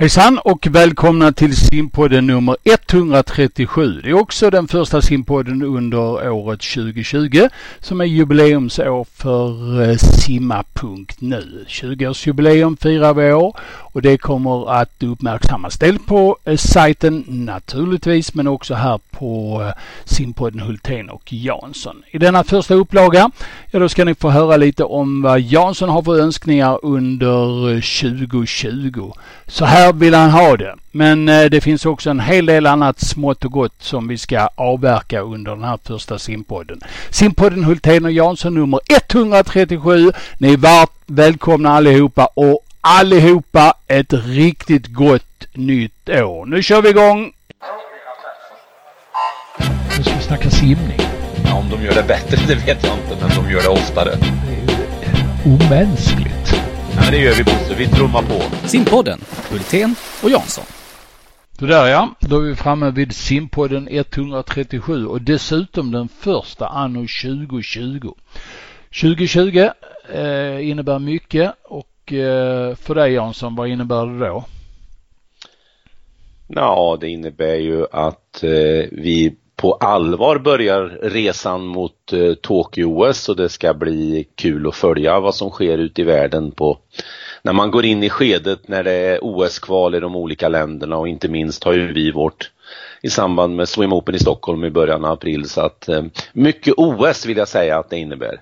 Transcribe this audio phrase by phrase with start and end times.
[0.00, 4.00] Hejsan och välkomna till simpodden nummer 137.
[4.02, 7.48] Det är också den första simpodden under året 2020
[7.80, 11.64] som är jubileumsår för eh, simma.nu.
[11.68, 13.56] 20-årsjubileum firar vi år
[13.92, 19.72] och det kommer att uppmärksammas dels på eh, sajten naturligtvis men också här på eh,
[20.04, 22.02] simpodden Hultén och Jansson.
[22.10, 23.30] I denna första upplaga,
[23.70, 29.12] ja då ska ni få höra lite om vad Jansson har för önskningar under 2020.
[29.46, 30.74] Så här vill han ha det.
[30.90, 34.48] Men eh, det finns också en hel del annat smått och gott som vi ska
[34.54, 36.80] avverka under den här första simpodden.
[37.10, 40.12] Simpodden Hultén och Jansson nummer 137.
[40.38, 46.46] Ni är varmt välkomna allihopa och allihopa ett riktigt gott nytt år.
[46.46, 47.32] Nu kör vi igång!
[49.96, 51.00] Nu ska vi snacka simning.
[51.44, 54.10] Ja, om de gör det bättre, det vet jag inte, men de gör det oftare.
[54.10, 56.39] Det är ju omänskligt.
[57.00, 58.68] Ja, men det gör vi Bosse, vi trummar på.
[58.68, 60.64] Simpodden, Hultén och Jansson.
[61.58, 67.00] Så där ja, då är vi framme vid simpodden 137 och dessutom den första anno
[67.00, 68.12] 2020.
[69.00, 69.68] 2020
[70.14, 74.44] eh, innebär mycket och eh, för dig Jansson, vad innebär det då?
[76.48, 83.36] Ja, det innebär ju att eh, vi på allvar börjar resan mot eh, Tokyo-OS och
[83.36, 86.78] det ska bli kul att följa vad som sker ute i världen på
[87.42, 91.08] när man går in i skedet när det är OS-kval i de olika länderna och
[91.08, 92.50] inte minst har ju vi vårt
[93.02, 96.74] i samband med Swim Open i Stockholm i början av april så att eh, mycket
[96.76, 98.40] OS vill jag säga att det innebär.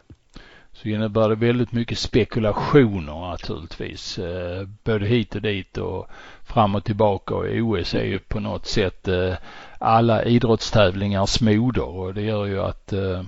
[0.73, 4.19] Så innebär det väldigt mycket spekulationer naturligtvis.
[4.19, 6.09] Eh, både hit och dit och
[6.47, 9.35] fram och tillbaka och OS är ju på något sätt eh,
[9.79, 13.23] alla idrottstävlingars moder och det gör ju att eh,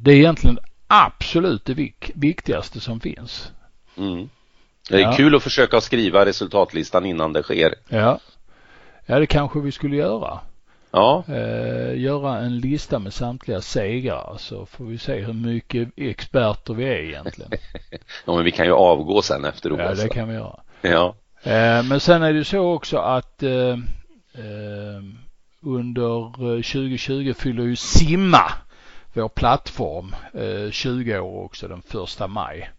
[0.00, 3.52] det är egentligen absolut det vik viktigaste som finns.
[3.96, 4.28] Mm.
[4.90, 5.12] Det är ja.
[5.12, 7.74] kul att försöka skriva resultatlistan innan det sker.
[7.88, 8.18] Ja,
[9.06, 10.40] ja det kanske vi skulle göra.
[10.90, 11.24] Ja.
[11.28, 16.84] Eh, göra en lista med samtliga segrar så får vi se hur mycket experter vi
[16.84, 17.50] är egentligen.
[18.24, 19.78] ja men vi kan ju avgå sen efter OS.
[19.78, 20.60] Ja det kan vi göra.
[20.80, 21.14] Ja.
[21.42, 23.76] Eh, men sen är det så också att eh, eh
[24.34, 25.18] Ehm,
[25.60, 28.52] under eh, 2020 fyller ju Simma
[29.12, 32.70] vår plattform eh, 20 år också den första maj.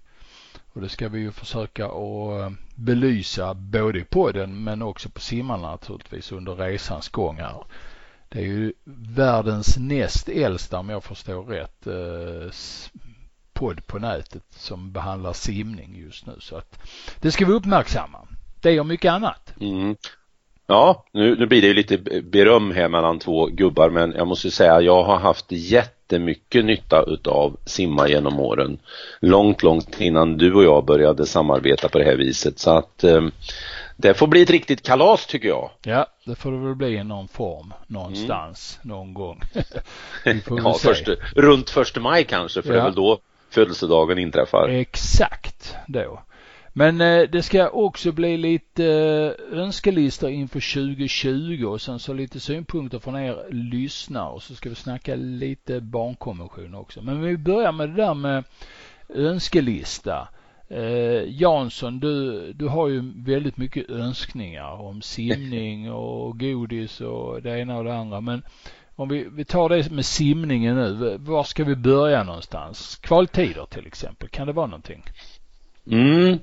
[0.73, 5.21] Och det ska vi ju försöka att eh, belysa både i podden men också på
[5.21, 7.63] simmarna naturligtvis under resans gång här.
[8.29, 8.73] Det är ju
[9.15, 11.87] världens näst äldsta om jag förstår rätt
[13.53, 16.79] podd på nätet som behandlar simning just nu så att
[17.19, 18.27] det ska vi uppmärksamma.
[18.61, 19.53] Det och mycket annat.
[19.61, 19.95] Mm.
[20.67, 24.51] Ja, nu, nu blir det ju lite beröm här mellan två gubbar men jag måste
[24.51, 28.79] säga jag har haft jättemycket nytta utav simma genom åren.
[29.19, 33.21] Långt, långt innan du och jag började samarbeta på det här viset så att eh,
[33.97, 35.69] det får bli ett riktigt kalas tycker jag.
[35.83, 38.97] Ja, det får det väl bli i någon form någonstans mm.
[38.97, 39.41] någon gång.
[40.63, 42.75] ja, först, runt första maj kanske för ja.
[42.75, 43.19] det är väl då
[43.49, 44.69] födelsedagen inträffar.
[44.69, 46.21] Exakt då.
[46.75, 52.39] Men eh, det ska också bli lite eh, önskelistor inför 2020 och sen så lite
[52.39, 57.01] synpunkter från er lyssnare och så ska vi snacka lite barnkonvention också.
[57.01, 58.43] Men vi börjar med det där med
[59.09, 60.27] önskelista.
[60.69, 67.59] Eh, Jansson, du, du har ju väldigt mycket önskningar om simning och godis och det
[67.59, 68.21] ena och det andra.
[68.21, 68.43] Men
[68.95, 71.17] om vi, vi tar det med simningen nu.
[71.19, 72.95] Var ska vi börja någonstans?
[72.95, 75.03] Kvaltider till exempel, kan det vara någonting?
[75.91, 76.39] Mm.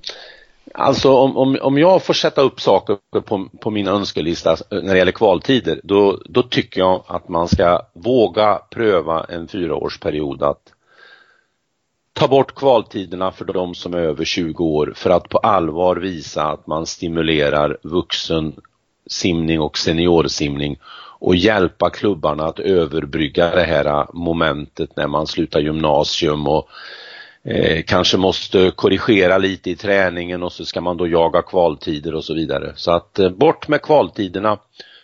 [0.74, 4.98] Alltså om, om, om jag får sätta upp saker på, på min önskelista när det
[4.98, 10.72] gäller kvaltider då, då tycker jag att man ska våga pröva en fyraårsperiod att
[12.12, 16.44] ta bort kvaltiderna för de som är över 20 år för att på allvar visa
[16.44, 18.52] att man stimulerar vuxen
[19.06, 20.76] simning och seniorsimning
[21.18, 26.68] och hjälpa klubbarna att överbrygga det här momentet när man slutar gymnasium och
[27.44, 32.24] eh, kanske måste korrigera lite i träningen och så ska man då jaga kvaltider och
[32.24, 32.72] så vidare.
[32.76, 34.58] Så att eh, bort med kvaltiderna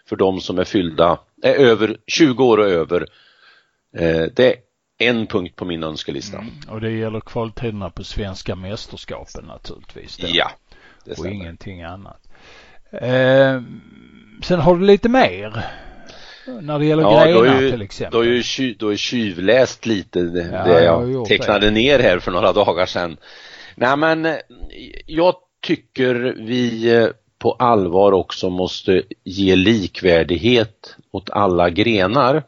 [0.08, 3.06] för de som är fyllda, är över 20 år och över.
[3.96, 4.55] Eh, det är
[4.99, 6.38] en punkt på min önskelista.
[6.38, 10.16] Mm, och det gäller kvaltiderna på svenska mästerskapen naturligtvis.
[10.16, 10.26] Då.
[10.31, 10.50] Ja.
[11.05, 12.28] Det och ingenting annat.
[12.93, 13.62] Eh,
[14.43, 15.66] sen har du lite mer
[16.46, 18.20] när det gäller ja, grejerna ju, till exempel.
[18.20, 21.70] Du har ju tju, du har tjuvläst lite det, ja, det jag, jag tecknade det.
[21.70, 23.16] ner här för några dagar sedan.
[23.75, 24.37] Nej men
[25.06, 27.08] jag tycker vi eh,
[27.38, 32.43] på allvar också måste ge likvärdighet åt alla grenar.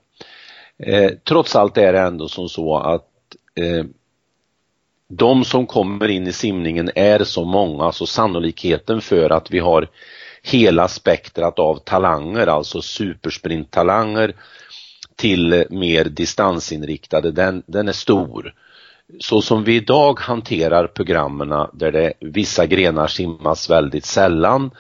[0.78, 3.08] Eh, trots allt är det ändå som så att
[3.54, 3.84] eh,
[5.08, 9.88] de som kommer in i simningen är så många så sannolikheten för att vi har
[10.50, 14.34] hela spektrat av talanger, alltså supersprinttalanger
[15.16, 18.54] till mer distansinriktade, den, den är stor.
[19.20, 24.70] Så som vi idag hanterar programmen där det vissa grenar simmas väldigt sällan,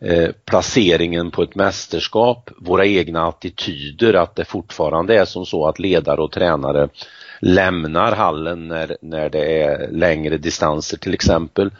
[0.00, 5.78] eh, placeringen på ett mästerskap, våra egna attityder att det fortfarande är som så att
[5.78, 6.88] ledare och tränare
[7.44, 11.70] lämnar hallen när, när det är längre distanser till exempel.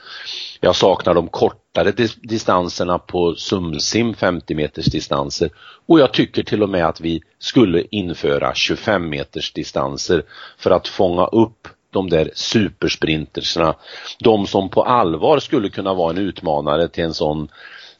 [0.60, 5.50] Jag saknar de kortare distanserna på sumsim 50 meters distanser
[5.86, 10.22] och jag tycker till och med att vi skulle införa 25 meters distanser
[10.58, 13.74] för att fånga upp de där supersprinterserna.
[14.18, 17.48] De som på allvar skulle kunna vara en utmanare till en sån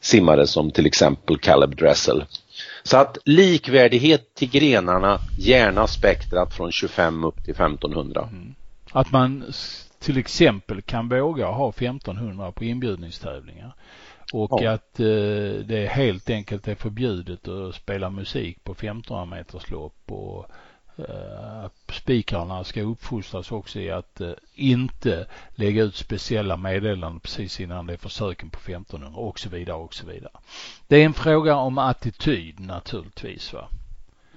[0.01, 2.23] simmare som till exempel Caleb Dressel.
[2.85, 8.29] Så att likvärdighet till grenarna, gärna spektrat från 25 upp till 1500.
[8.31, 8.55] Mm.
[8.91, 9.45] Att man
[9.99, 13.75] till exempel kan våga ha 1500 på inbjudningstävlingar.
[14.33, 14.71] Och ja.
[14.71, 15.05] att eh,
[15.65, 20.45] det helt enkelt är förbjudet att spela musik på 1500 meters lopp och
[21.91, 27.93] spikarna ska uppfostras också i att eh, inte lägga ut speciella meddelanden precis innan det
[27.93, 30.31] är försöken på 1500 och så vidare och så vidare.
[30.87, 33.67] Det är en fråga om attityd naturligtvis va.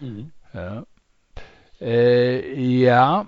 [0.01, 0.31] Mm.
[0.53, 0.85] Ja.
[1.79, 3.27] Eh, ja.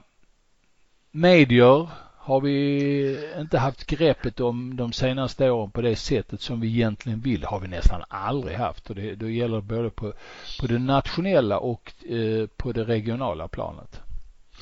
[1.11, 1.89] Medier
[2.31, 7.21] har vi inte haft greppet om de senaste åren på det sättet som vi egentligen
[7.21, 8.91] vill har vi nästan aldrig haft.
[8.91, 10.13] Och det, det gäller både på,
[10.61, 14.01] på det nationella och eh, på det regionala planet.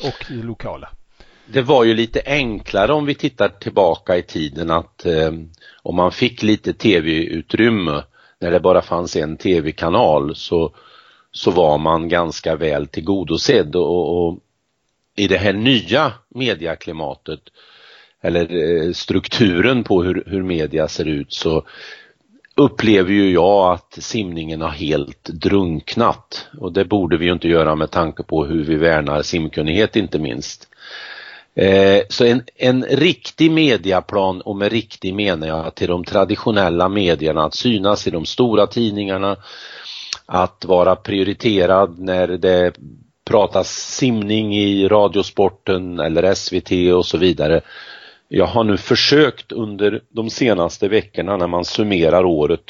[0.03, 0.89] Och det lokala.
[1.47, 5.33] Det var ju lite enklare om vi tittar tillbaka i tiden att eh,
[5.83, 8.03] om man fick lite tv-utrymme.
[8.41, 10.75] När det bara fanns en tv-kanal så,
[11.33, 13.77] så var man ganska väl tillgodosedd.
[13.77, 14.39] Och, och
[15.19, 17.41] i det här nya mediaklimatet
[18.21, 21.65] eller eh, strukturen på hur, hur media ser ut så
[22.55, 27.75] upplever ju jag att simningen har helt drunknat och det borde vi ju inte göra
[27.75, 30.69] med tanke på hur vi värnar simkunnighet inte minst.
[31.55, 37.45] Eh, så en, en riktig mediaplan och med riktig menar jag till de traditionella medierna
[37.45, 39.37] att synas i de stora tidningarna,
[40.27, 42.73] att vara prioriterad när det
[43.29, 47.61] pratas simning i Radiosporten eller SVT och så vidare.
[48.29, 52.65] Jag har nu försökt under de senaste veckorna när man summerar året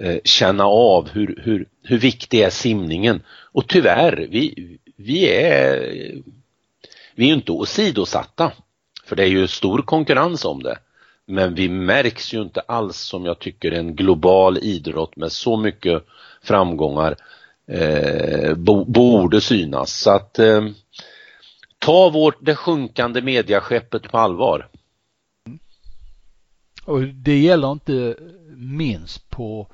[0.00, 3.22] eh, känna av hur, hur, hur viktig är simningen
[3.52, 5.92] och tyvärr, vi, vi är
[7.14, 8.52] vi är inte åsidosatta
[9.04, 10.78] för det är ju stor konkurrens om det.
[11.26, 16.04] Men vi märks ju inte alls som jag tycker en global idrott med så mycket
[16.42, 17.16] framgångar
[17.66, 18.54] eh,
[18.86, 19.92] borde synas.
[19.92, 20.62] Så att eh,
[21.78, 24.68] ta vårt, det sjunkande mediaskeppet på allvar.
[26.84, 28.16] Och det gäller inte
[28.56, 29.68] minst på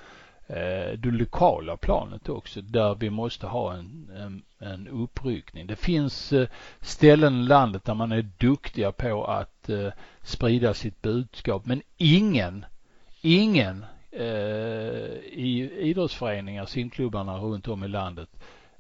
[0.47, 5.67] eh, det lokala planet också där vi måste ha en, en, en uppryckning.
[5.67, 6.49] Det finns eh,
[6.81, 9.89] ställen i landet där man är duktiga på att eh,
[10.23, 12.65] sprida sitt budskap men ingen,
[13.21, 13.85] ingen
[15.33, 18.29] i idrottsföreningar, simklubbarna runt om i landet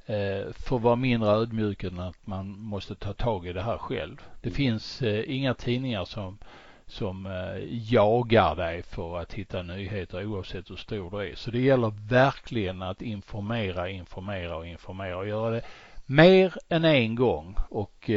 [0.06, 4.16] eh, får vara mindre ödmjuka än att man måste ta tag i det här själv.
[4.40, 4.56] Det mm.
[4.56, 6.38] finns eh, inga tidningar som
[6.86, 7.28] som
[7.70, 11.34] jagar dig för att hitta nyheter oavsett hur stor du är.
[11.34, 15.62] Så det gäller verkligen att informera, informera och informera och göra det
[16.06, 18.10] mer än en gång och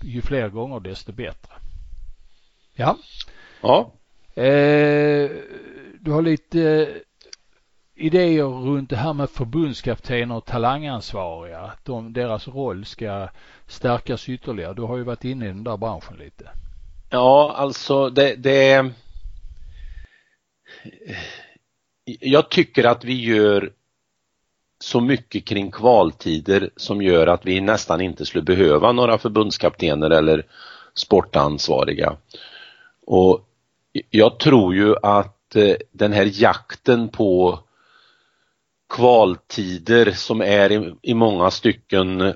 [0.00, 1.52] ju fler gånger desto bättre.
[2.74, 2.98] Ja.
[3.62, 3.92] Ja.
[4.42, 5.30] Eh,
[6.04, 6.88] du har lite eh,
[7.94, 11.58] idéer runt det här med förbundskaptener och talangansvariga.
[11.58, 13.28] Att de, deras roll ska
[13.66, 14.74] stärkas ytterligare.
[14.74, 16.50] Du har ju varit inne i den där branschen lite.
[17.10, 18.90] Ja, alltså det, det
[22.04, 23.72] jag tycker att vi gör
[24.78, 30.46] så mycket kring kvaltider som gör att vi nästan inte skulle behöva några förbundskaptener eller
[30.94, 32.16] sportansvariga.
[33.06, 33.48] Och
[34.10, 37.58] jag tror ju att Eh, den här jakten på
[38.88, 42.34] kvaltider som är i, i många stycken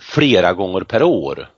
[0.00, 1.50] flera gånger per år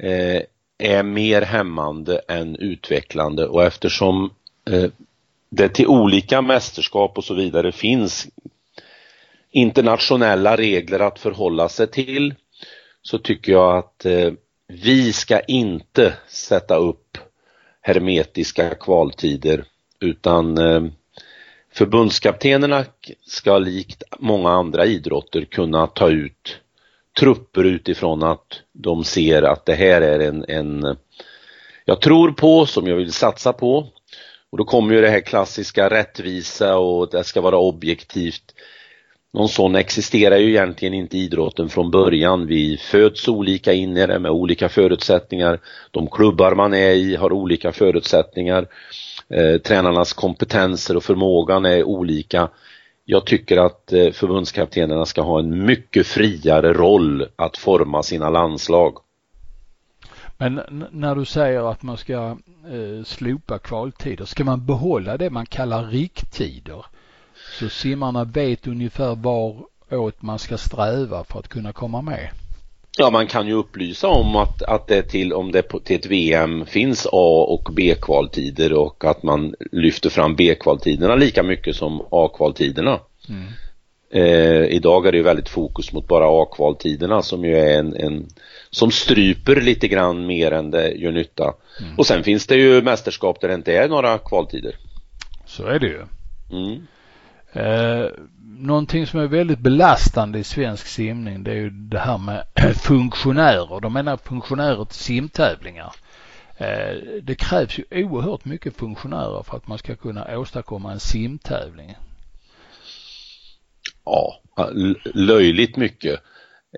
[0.00, 0.42] eh,
[0.78, 3.46] är mer hämmande än utvecklande.
[3.46, 4.30] Och eftersom
[4.70, 4.90] eh,
[5.50, 8.28] det till olika mästerskap och så vidare finns
[9.50, 12.34] internationella regler att förhålla sig till
[13.02, 14.32] så tycker jag att eh,
[14.66, 17.07] vi ska inte sätta upp
[17.80, 19.64] hermetiska kvaltider
[20.00, 20.82] utan eh,
[21.72, 22.84] förbundskaptenerna
[23.26, 26.60] ska likt många andra idrotter kunna ta ut
[27.20, 30.96] trupper utifrån att de ser att det här är en, en
[31.84, 33.88] jag tror på, som jag vill satsa på
[34.50, 38.54] Och då kommer ju det här klassiska rättvisa och det ska vara objektivt.
[39.32, 42.46] Någon sån existerar ju egentligen inte i idrotten från början.
[42.46, 45.60] Vi föds olika in i det med olika förutsättningar.
[45.90, 48.66] De klubbar man är i har olika förutsättningar.
[49.28, 52.48] Eh, tränarnas kompetenser och förmågan är olika.
[53.04, 58.98] Jag tycker att eh, förbundskaptenerna ska ha en mycket friare roll att forma sina landslag.
[60.36, 62.36] Men när du säger att man ska
[62.70, 66.84] eh, slopa kvaltider, ska man behålla det man kallar rikttider?
[67.58, 72.28] Så simmarna vet ungefär varåt man ska sträva för att kunna komma med?
[72.98, 76.06] Ja, man kan ju upplysa om att, att det till, om det på, till ett
[76.06, 83.00] VM finns A och B-kvaltider och att man lyfter fram B-kvaltiderna lika mycket som A-kvaltiderna.
[83.28, 83.44] Mm.
[84.10, 88.26] Eh, idag är det ju väldigt fokus mot bara A-kvaltiderna som ju är en, en,
[88.70, 91.54] som stryper lite grann mer än det gör nytta.
[91.80, 91.98] Mm.
[91.98, 94.76] Och sen finns det ju mästerskap där det inte är några kvaltider.
[95.46, 96.02] Så är det ju.
[96.52, 96.86] Mm.
[97.52, 98.06] Eh,
[98.58, 102.44] någonting som är väldigt belastande i svensk simning det är ju det här med
[102.82, 103.80] funktionärer.
[103.80, 105.92] De menar funktionärer till simtävlingar.
[106.56, 111.96] Eh, det krävs ju oerhört mycket funktionärer för att man ska kunna åstadkomma en simtävling.
[114.04, 114.40] Ja,
[115.14, 116.20] löjligt mycket.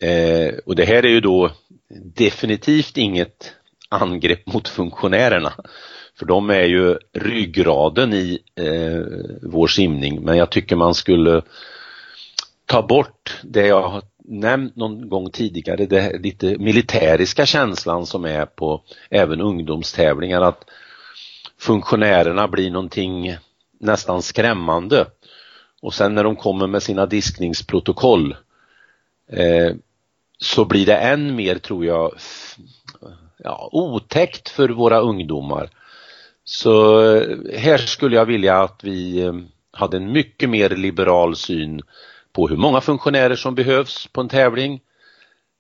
[0.03, 1.51] Eh, och det här är ju då
[2.15, 3.55] definitivt inget
[3.89, 5.53] angrepp mot funktionärerna.
[6.21, 9.01] För de är ju ryggraden i eh,
[9.43, 11.43] vår simning men jag tycker man skulle
[12.67, 18.47] ta bort det jag har nämnt någon gång tidigare, det lite militäriska känslan som är
[18.47, 20.65] på även ungdomstävlingar att
[21.59, 23.37] funktionärerna blir någonting
[23.79, 25.07] nästan skrämmande.
[25.83, 28.37] Och sen när de kommer med sina diskningsprotokoll
[29.33, 29.75] eh,
[30.39, 32.13] så blir det än mer, tror jag,
[33.37, 35.71] ja, otäckt för våra ungdomar.
[36.45, 39.33] Så eh, här skulle jag vilja att vi eh,
[39.73, 41.83] hade en mycket mer liberal syn
[42.33, 44.81] på hur många funktionärer som behövs på en tävling.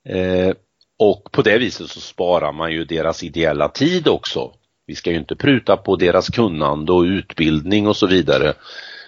[0.08, 0.54] Eh,
[0.98, 4.52] och på det viset så sparar man ju deras ideella tid också.
[4.86, 8.54] Vi ska ju inte pruta på deras kunnande och utbildning och så vidare.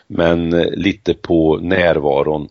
[0.06, 2.48] Men eh, lite på närvaron.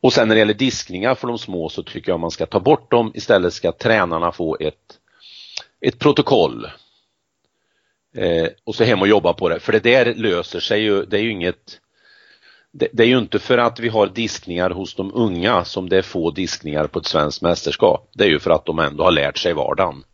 [0.00, 2.60] Och sen när det gäller diskningar för de små så tycker jag man ska ta
[2.60, 3.12] bort dem.
[3.14, 4.98] Istället ska tränarna få ett,
[5.80, 6.66] ett protokoll
[8.16, 11.18] Eh, och så hem och jobba på det, för det där löser sig ju, det
[11.18, 11.80] är ju inget
[12.72, 15.98] det, det, är ju inte för att vi har diskningar hos de unga som det
[15.98, 18.10] är få diskningar på ett svenskt mästerskap.
[18.14, 20.04] Det är ju för att de ändå har lärt sig vardagen.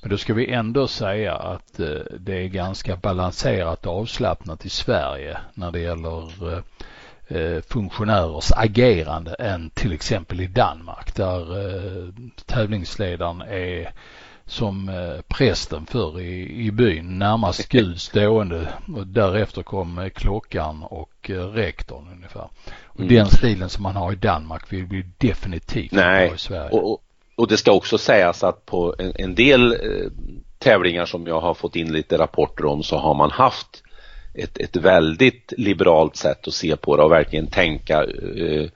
[0.00, 1.86] Men då ska vi ändå säga att eh,
[2.18, 6.58] det är ganska balanserat och avslappnat i Sverige när det gäller eh,
[7.38, 12.08] eh funktionärers agerande än till exempel i Danmark där eh,
[12.46, 13.92] tävlingsledaren är
[14.46, 20.82] som eh, prästen förr i, i byn, närmast Gud stående och därefter kom eh, klockan
[20.82, 22.48] och eh, rektorn ungefär.
[22.84, 23.14] Och mm.
[23.14, 26.28] Den stilen som man har i Danmark vill vi definitivt Nej.
[26.28, 26.70] ha i Sverige.
[26.70, 27.02] Och,
[27.36, 30.10] och det ska också sägas att på en, en del eh,
[30.58, 33.83] tävlingar som jag har fått in lite rapporter om så har man haft
[34.34, 38.68] ett, ett väldigt liberalt sätt att se på det och verkligen tänka eh,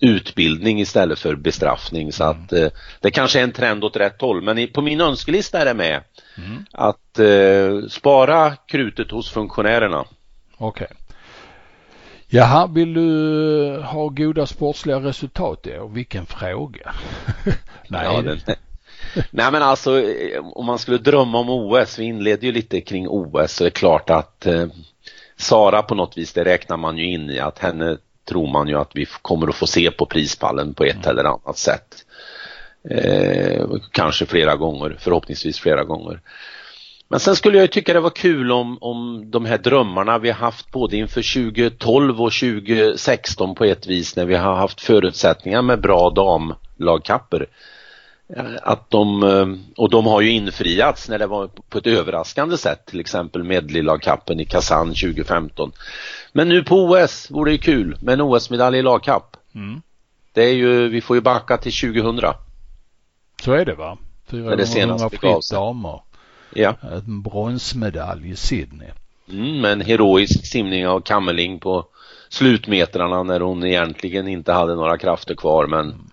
[0.00, 2.68] utbildning istället för bestraffning så att eh,
[3.00, 5.74] det kanske är en trend åt rätt håll men i, på min önskelista är det
[5.74, 6.00] med
[6.36, 6.64] mm.
[6.72, 10.04] att eh, spara krutet hos funktionärerna.
[10.56, 10.86] Okej.
[10.86, 10.96] Okay.
[12.26, 15.88] Jaha, vill du ha goda sportsliga resultat år?
[15.88, 16.94] Vilken fråga.
[17.88, 18.04] Nej.
[18.04, 18.38] Ja, den,
[19.30, 20.02] Nej men alltså
[20.42, 23.70] om man skulle drömma om OS, vi inledde ju lite kring OS så det är
[23.70, 24.66] klart att eh,
[25.44, 27.96] Sara på något vis, det räknar man ju in i att henne
[28.28, 31.08] tror man ju att vi kommer att få se på prispallen på ett mm.
[31.08, 32.04] eller annat sätt.
[32.90, 36.20] Eh, kanske flera gånger, förhoppningsvis flera gånger.
[37.08, 40.38] Men sen skulle jag tycka det var kul om, om de här drömmarna vi har
[40.38, 45.80] haft både inför 2012 och 2016 på ett vis när vi har haft förutsättningar med
[45.80, 47.46] bra damlagkapper.
[48.28, 52.56] Eh, att de, eh, och de har ju infriats när det var på ett överraskande
[52.56, 55.72] sätt, till exempel medleylagkappen i Kazan 2015.
[56.32, 59.36] Men nu på OS vore det kul med en OS-medalj i lagkapp.
[59.54, 59.82] Mm.
[60.32, 62.20] Det är ju, vi får ju backa till 2000.
[63.42, 63.98] Så är det va?
[64.26, 66.00] 400 fritt damer.
[66.54, 66.74] Ja.
[66.82, 68.88] En bronsmedalj i Sydney.
[69.28, 71.86] Mm, med en heroisk simning av Kammerling på
[72.28, 76.10] slutmetrarna när hon egentligen inte hade några krafter kvar men mm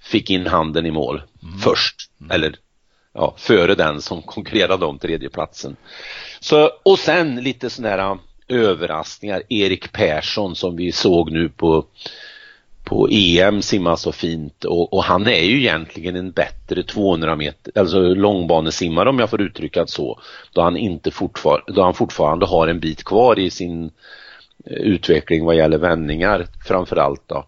[0.00, 1.58] fick in handen i mål mm.
[1.58, 1.96] först.
[2.20, 2.30] Mm.
[2.30, 2.56] Eller
[3.12, 5.76] ja, före den som konkurrerade om tredjeplatsen.
[6.40, 9.42] Så, och sen lite sådana här överraskningar.
[9.48, 11.86] Erik Persson som vi såg nu på
[12.88, 17.80] på EM simmar så fint och, och, han är ju egentligen en bättre 200 meter,
[17.80, 20.20] alltså långbanesimmare om jag får uttrycka det så,
[20.52, 23.84] då han, inte fortfar då han fortfarande har en bit kvar i sin
[24.64, 27.46] eh, utveckling vad gäller vändningar framförallt då.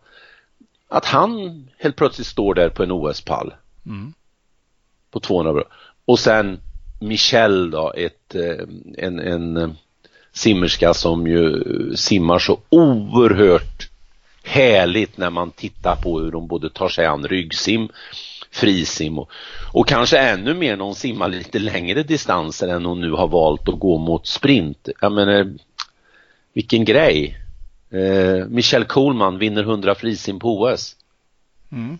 [0.90, 3.54] Att han helt plötsligt står där på en OS-pall.
[3.87, 4.12] Mm.
[5.11, 5.64] På 200
[6.04, 6.61] och sen
[7.00, 8.66] Michel då, ett, eh,
[8.99, 9.76] en, en
[10.32, 11.62] simmerska som ju
[11.97, 13.90] simmar så oerhört
[14.42, 17.88] härligt när man tittar på hur de både tar sig an ryggsim,
[18.50, 19.30] frisim och,
[19.73, 23.68] och kanske ännu mer när hon simmar lite längre distanser än hon nu har valt
[23.68, 24.88] att gå mot sprint.
[25.00, 25.52] Jag menar,
[26.52, 27.39] vilken grej!
[27.90, 30.97] Eh, Michelle Coleman vinner 100 frisim på OS.
[31.73, 31.99] Mm.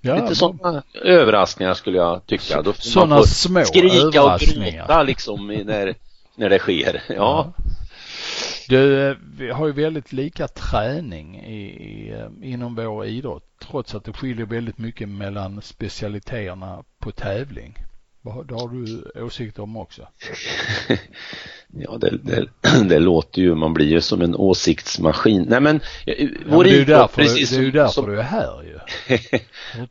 [0.00, 2.64] Ja, Lite sådana överraskningar skulle jag tycka.
[2.74, 5.94] Sådana små skrika och gråta liksom när,
[6.34, 7.02] när det sker.
[7.08, 7.14] Ja.
[7.14, 7.52] ja.
[8.68, 14.04] Du, vi har ju väldigt lika träning i, i, eh, inom vår idrott trots att
[14.04, 17.74] det skiljer väldigt mycket mellan specialiteterna på tävling.
[18.22, 20.08] Det har du åsikter om också?
[21.68, 22.46] ja, det, det,
[22.88, 25.46] det, låter ju, man blir ju som en åsiktsmaskin.
[25.48, 28.06] Nej men, eh, vår ja, men det är därför, precis det är ju därför som,
[28.06, 28.78] du är här ju.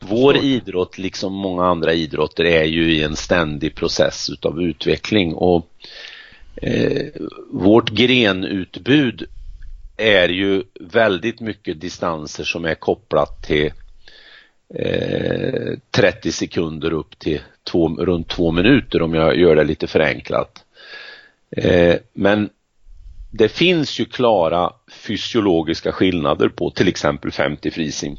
[0.00, 5.68] vår idrott, liksom många andra idrotter, är ju i en ständig process utav utveckling och
[6.56, 7.06] eh,
[7.52, 9.26] vårt grenutbud
[9.96, 13.72] är ju väldigt mycket distanser som är kopplat till
[14.74, 20.64] eh, 30 sekunder upp till två, runt två minuter om jag gör det lite förenklat.
[21.56, 22.50] Eh, men
[23.30, 28.16] det finns ju klara fysiologiska skillnader på till exempel 50 frisim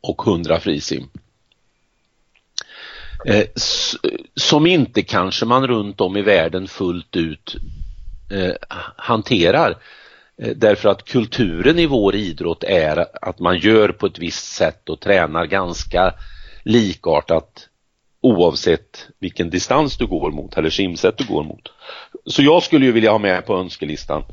[0.00, 1.08] och 100 frisim.
[3.26, 3.46] Eh,
[4.34, 7.56] som inte kanske man runt om i världen fullt ut
[8.30, 8.54] eh,
[8.96, 9.76] hanterar.
[10.42, 14.88] Eh, därför att kulturen i vår idrott är att man gör på ett visst sätt
[14.88, 16.14] och tränar ganska
[16.62, 17.68] likartat
[18.24, 21.72] oavsett vilken distans du går mot eller simsätt du går mot.
[22.26, 24.24] Så jag skulle ju vilja ha med på önskelistan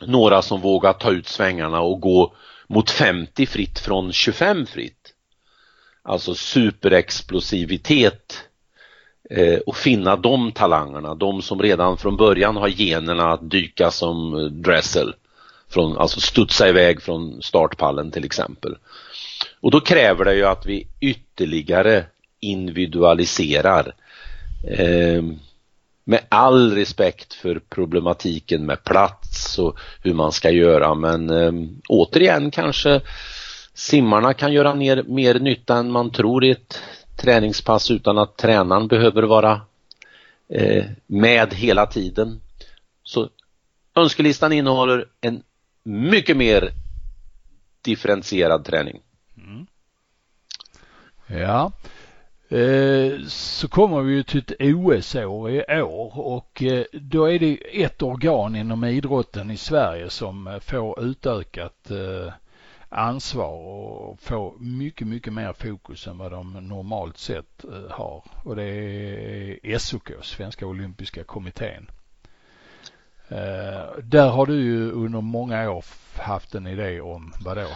[0.00, 2.34] några som vågar ta ut svängarna och gå
[2.68, 5.12] mot 50 fritt från 25 fritt.
[6.02, 8.42] Alltså superexplosivitet
[9.30, 14.48] eh, och finna de talangerna, de som redan från början har generna att dyka som
[14.62, 15.14] Dressel.
[15.68, 18.76] Från, alltså studsa iväg från startpallen till exempel.
[19.60, 22.04] Och då kräver det ju att vi ytterligare
[22.50, 23.94] individualiserar.
[24.68, 25.22] Eh,
[26.04, 31.52] med all respekt för problematiken med plats och hur man ska göra men eh,
[31.88, 33.00] återigen kanske
[33.74, 36.82] simmarna kan göra ner, mer nytta än man tror i ett
[37.16, 39.60] träningspass utan att tränaren behöver vara
[40.48, 42.40] eh, med hela tiden.
[43.02, 43.28] Så
[43.94, 45.42] önskelistan innehåller en
[45.82, 46.70] mycket mer
[47.82, 49.00] differentierad träning.
[49.36, 49.66] Mm.
[51.26, 51.72] Ja,
[52.48, 57.82] Eh, så kommer vi ju till ett OS-år i år och eh, då är det
[57.84, 61.90] ett organ inom idrotten i Sverige som eh, får utökat
[62.88, 68.24] ansvar och får mycket, mycket mer fokus än vad de normalt sett har.
[68.44, 68.64] Och det
[69.62, 71.90] är SOK, Svenska Olympiska Kommittén.
[74.02, 75.84] Där har du ju under många år
[76.16, 77.68] haft en idé om vad då?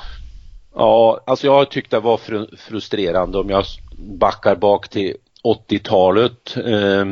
[0.75, 2.21] Ja, alltså jag tyckte det var
[2.57, 3.65] frustrerande om jag
[3.97, 7.05] backar bak till 80-talet eh,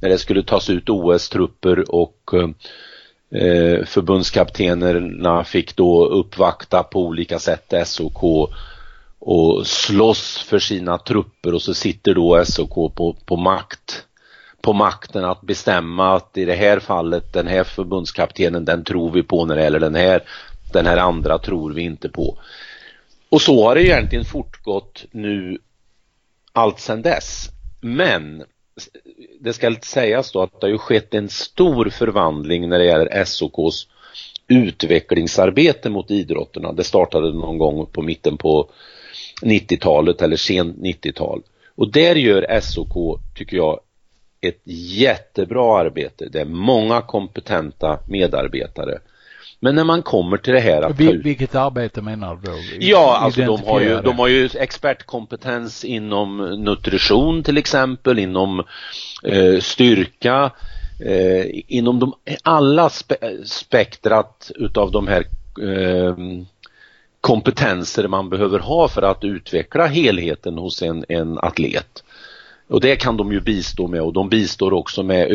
[0.00, 2.30] när det skulle tas ut OS-trupper och
[3.30, 8.50] eh, förbundskaptenerna fick då uppvakta på olika sätt SOK
[9.18, 14.04] och slåss för sina trupper och så sitter då SOK på, på makt
[14.64, 19.22] på makten att bestämma att i det här fallet den här förbundskaptenen den tror vi
[19.22, 20.22] på när det gäller den här
[20.72, 22.38] den här andra tror vi inte på.
[23.34, 25.58] Och så har det egentligen fortgått nu
[26.52, 27.50] allt sedan dess.
[27.80, 28.44] Men
[29.40, 33.24] det ska sägas då att det har ju skett en stor förvandling när det gäller
[33.24, 33.86] SOKs
[34.48, 36.72] utvecklingsarbete mot idrotterna.
[36.72, 38.70] Det startade någon gång på mitten på
[39.42, 41.42] 90-talet eller sent 90-tal.
[41.74, 43.80] Och där gör SOK, tycker jag,
[44.40, 46.28] ett jättebra arbete.
[46.28, 48.98] Det är många kompetenta medarbetare
[49.64, 52.58] men när man kommer till det här att Vil, Vilket arbete menar du då?
[52.80, 58.64] Ja, alltså de har, ju, de har ju expertkompetens inom nutrition till exempel, inom
[59.22, 60.50] eh, styrka,
[61.06, 65.24] eh, inom de, alla spe, spektrat utav de här
[65.62, 66.16] eh,
[67.20, 72.03] kompetenser man behöver ha för att utveckla helheten hos en, en atlet.
[72.68, 75.28] Och det kan de ju bistå med och de bistår också med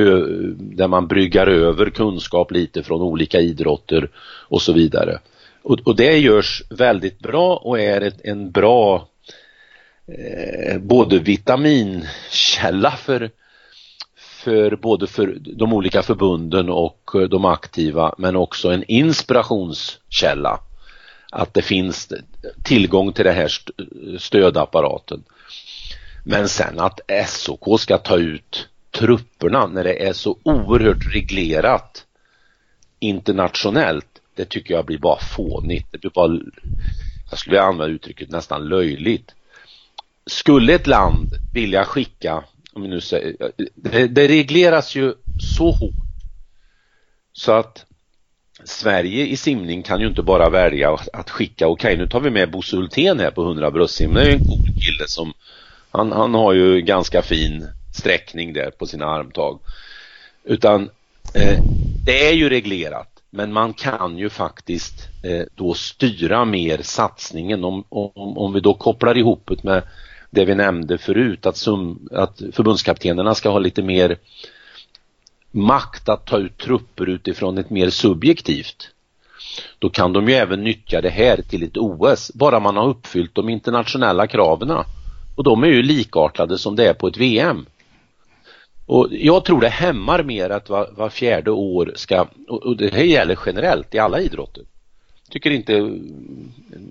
[0.58, 4.10] där man bryggar över kunskap lite från olika idrotter
[4.48, 5.20] och så vidare.
[5.62, 9.08] Och, och det görs väldigt bra och är ett, en bra
[10.08, 13.32] eh, både vitaminkälla för,
[14.18, 20.60] för både för de olika förbunden och de aktiva men också en inspirationskälla.
[21.32, 22.13] Att det finns
[22.63, 23.52] tillgång till den här
[24.20, 25.24] stödapparaten.
[26.24, 32.06] Men sen att SOK ska ta ut trupperna när det är så oerhört reglerat
[33.00, 35.88] internationellt, det tycker jag blir bara fånigt.
[35.92, 36.40] Det blir bara,
[37.30, 39.36] jag skulle vilja använda uttrycket nästan löjligt.
[40.26, 43.36] Skulle ett land vilja skicka, om vi nu säger,
[43.76, 45.14] det, det regleras ju
[45.58, 45.94] så hårt
[47.34, 47.86] så att
[48.64, 52.30] Sverige i simning kan ju inte bara välja att skicka, okej okay, nu tar vi
[52.30, 55.34] med Bosse Hultén här på 100 bröstsim, det är ju en cool kille som
[55.91, 59.60] han, han har ju ganska fin sträckning där på sina armtag.
[60.43, 60.89] Utan
[61.34, 61.63] eh,
[62.06, 67.84] det är ju reglerat men man kan ju faktiskt eh, då styra mer satsningen om,
[67.89, 69.84] om, om vi då kopplar ihop det med
[70.30, 74.17] det vi nämnde förut att, sum, att förbundskaptenerna ska ha lite mer
[75.52, 78.89] makt att ta ut trupper utifrån ett mer subjektivt.
[79.80, 83.36] Då kan de ju även nyttja det här till ett OS, bara man har uppfyllt
[83.36, 84.84] de internationella kraven.
[85.39, 87.65] Och de är ju likartade som det är på ett VM.
[88.86, 93.04] Och jag tror det hämmar mer att var, var fjärde år ska, och det här
[93.04, 94.63] gäller generellt i alla idrotter.
[95.23, 95.99] Jag tycker inte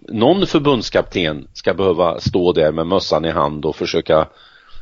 [0.08, 4.28] någon förbundskapten ska behöva stå där med mössan i hand och försöka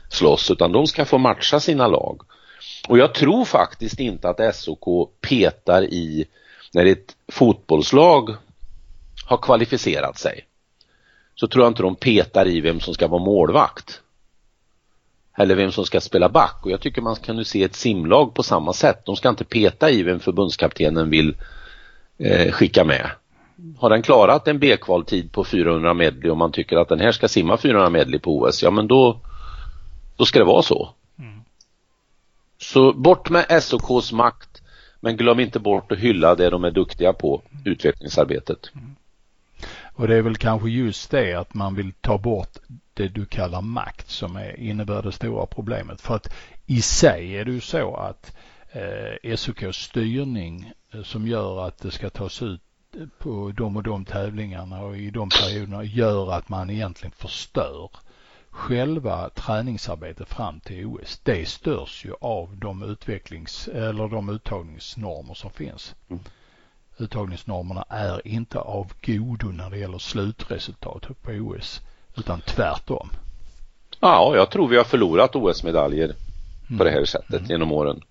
[0.08, 2.20] slåss utan de ska få matcha sina lag.
[2.88, 6.24] Och jag tror faktiskt inte att SOK petar i
[6.72, 8.30] när ett fotbollslag
[9.26, 10.46] har kvalificerat sig.
[11.40, 14.02] Så tror jag inte de petar i vem som ska vara målvakt
[15.36, 18.34] eller vem som ska spela back och jag tycker man kan ju se ett simlag
[18.34, 19.04] på samma sätt.
[19.04, 21.36] De ska inte peta i vem förbundskaptenen vill
[22.18, 23.10] eh, skicka med.
[23.78, 27.28] Har den klarat en B-kvaltid på 400 medley och man tycker att den här ska
[27.28, 29.20] simma 400 medley på OS, ja men då,
[30.16, 30.90] då ska det vara så.
[31.18, 31.40] Mm.
[32.58, 34.62] Så bort med SOKs makt
[35.00, 38.70] men glöm inte bort att hylla det de är duktiga på, utvecklingsarbetet.
[38.74, 38.96] Mm.
[39.96, 42.56] Och det är väl kanske just det att man vill ta bort
[42.94, 46.00] det du kallar makt som är, innebär det stora problemet.
[46.00, 46.34] För att
[46.66, 48.36] i sig är det ju så att
[48.72, 52.60] eh, SOKs styrning eh, som gör att det ska tas ut
[53.18, 57.90] på de och de tävlingarna och i de perioderna gör att man egentligen förstör
[58.50, 61.20] själva träningsarbetet fram till OS.
[61.22, 65.94] Det störs ju av de utvecklings eller de uttagningsnormer som finns.
[66.08, 66.22] Mm.
[66.98, 71.80] Uttagningsnormerna är inte av godo när det gäller slutresultat på OS
[72.16, 73.10] utan tvärtom.
[74.00, 76.14] Ja, jag tror vi har förlorat OS-medaljer
[76.78, 77.06] på det här mm.
[77.06, 77.50] sättet mm.
[77.50, 78.02] genom åren.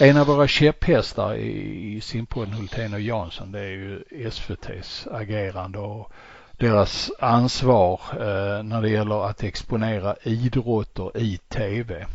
[0.00, 6.12] En av våra käpphästar i simpodden Hultén och Jansson det är ju SVTs agerande och
[6.52, 12.06] deras ansvar eh, när det gäller att exponera idrotter i tv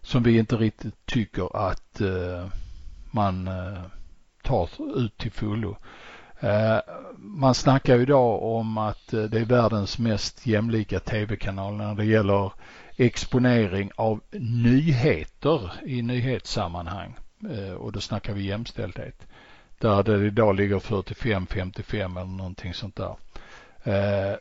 [0.00, 2.46] som vi inte riktigt tycker att eh,
[3.10, 3.82] man eh,
[4.42, 5.76] tar ut till fullo.
[6.42, 6.78] Eh,
[7.16, 12.52] man snackar idag om att eh, det är världens mest jämlika tv-kanal när det gäller
[12.96, 17.16] exponering av nyheter i nyhetssammanhang.
[17.50, 19.26] Eh, och då snackar vi jämställdhet.
[19.78, 23.16] Där det idag ligger 45-55 eller någonting sånt där.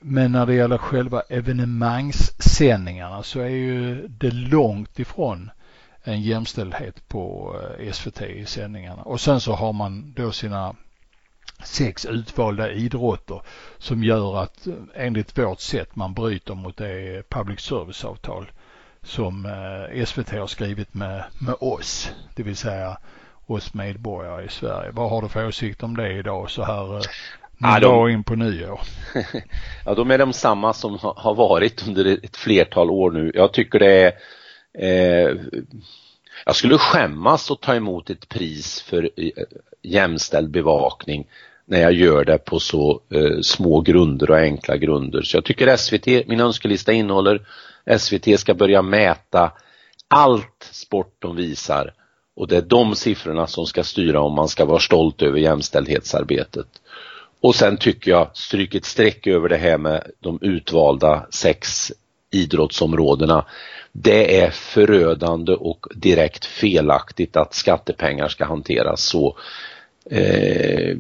[0.02, 5.52] Men när det gäller själva evenemangssändningarna så är ju det långt ifrån
[6.04, 7.56] en jämställdhet på
[7.92, 9.02] SVT i sändningarna.
[9.02, 10.76] Och sen så har man då sina
[11.64, 13.42] sex utvalda idrotter
[13.78, 18.52] som gör att enligt vårt sätt man bryter mot det public service-avtal
[19.04, 22.98] som eh, SVT har skrivit med, med oss, det vill säga
[23.48, 24.92] oss medborgare i Sverige.
[24.92, 27.02] Vad har du för åsikt om det idag så här
[27.60, 28.82] ja, de, in på nyår?
[29.86, 33.32] ja, de är de samma som har varit under ett flertal år nu.
[33.34, 34.14] Jag tycker det är
[34.78, 35.36] eh,
[36.46, 39.30] jag skulle skämmas att ta emot ett pris för eh,
[39.82, 41.28] jämställd bevakning
[41.66, 45.22] när jag gör det på så eh, små grunder och enkla grunder.
[45.22, 47.46] Så jag tycker SVT, min önskelista innehåller
[47.98, 49.52] SVT ska börja mäta
[50.08, 51.94] allt sport de visar
[52.36, 56.68] och det är de siffrorna som ska styra om man ska vara stolt över jämställdhetsarbetet.
[57.42, 61.92] Och sen tycker jag, stryk ett streck över det här med de utvalda sex
[62.32, 63.46] idrottsområdena.
[63.92, 69.38] Det är förödande och direkt felaktigt att skattepengar ska hanteras så.
[70.10, 70.98] Eh,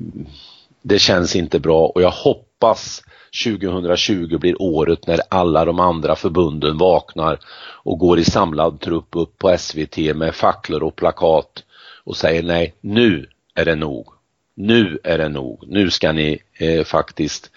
[0.82, 3.04] det känns inte bra och jag hoppas
[3.46, 7.40] 2020 blir året när alla de andra förbunden vaknar
[7.84, 11.64] och går i samlad trupp upp på SVT med facklor och plakat
[12.04, 14.08] och säger nej, nu är det nog.
[14.56, 17.52] nu är det nog, nu ska ni eh, faktiskt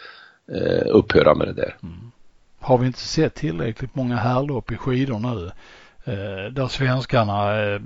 [0.52, 1.76] eh, upphöra med det där.
[1.82, 2.10] Mm.
[2.64, 5.50] Har vi inte sett tillräckligt många härlopp i skidor nu
[6.04, 7.80] eh, där svenskarna eh,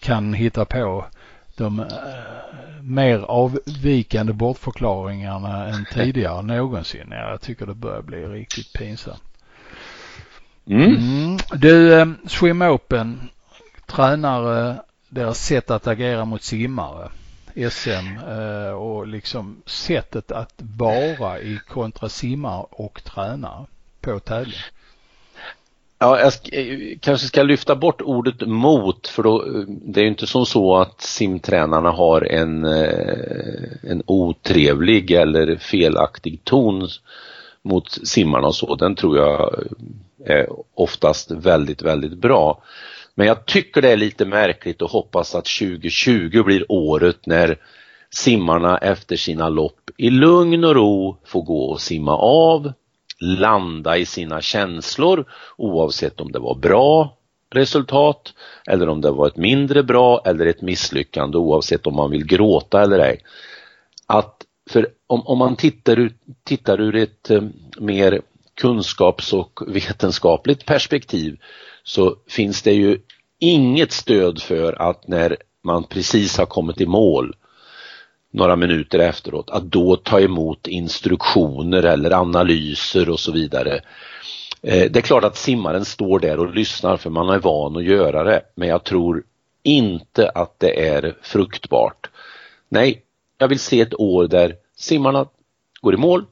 [0.00, 1.04] kan hitta på
[1.56, 1.86] de eh,
[2.82, 7.06] mer avvikande bortförklaringarna än tidigare någonsin.
[7.10, 9.22] Jag tycker det börjar bli riktigt pinsamt.
[10.66, 10.96] Mm.
[10.96, 11.38] Mm.
[11.52, 13.28] Du, Swim Open
[13.86, 14.76] tränar
[15.08, 17.08] deras sätt att agera mot simmare.
[17.70, 18.18] SM
[18.76, 23.66] och liksom sättet att vara i kontra simmare och tränare
[24.00, 24.58] på tävling.
[25.98, 30.08] Ja, jag eh, kanske ska lyfta bort ordet mot för då, eh, det är ju
[30.10, 36.88] inte som så att simtränarna har en, eh, en otrevlig eller felaktig ton
[37.62, 38.74] mot simmarna och så.
[38.74, 39.64] Den tror jag
[40.24, 42.62] är oftast väldigt, väldigt bra.
[43.14, 47.56] Men jag tycker det är lite märkligt och hoppas att 2020 blir året när
[48.10, 52.72] simmarna efter sina lopp i lugn och ro får gå och simma av,
[53.20, 55.24] landa i sina känslor
[55.56, 57.16] oavsett om det var bra
[57.54, 58.34] resultat
[58.66, 62.82] eller om det var ett mindre bra eller ett misslyckande oavsett om man vill gråta
[62.82, 63.20] eller ej.
[64.06, 64.36] Att
[64.70, 67.42] för om, om man tittar, ut, tittar ur ett eh,
[67.78, 68.20] mer
[68.54, 71.40] kunskaps och vetenskapligt perspektiv
[71.82, 72.98] så finns det ju
[73.38, 77.34] inget stöd för att när man precis har kommit i mål
[78.30, 83.80] några minuter efteråt, att då ta emot instruktioner eller analyser och så vidare.
[84.62, 87.84] Eh, det är klart att simmaren står där och lyssnar för man är van att
[87.84, 89.22] göra det, men jag tror
[89.62, 92.10] inte att det är fruktbart.
[92.68, 93.02] Nej,
[93.38, 95.26] jag vill se ett år där simmarna
[95.80, 96.24] går i mål,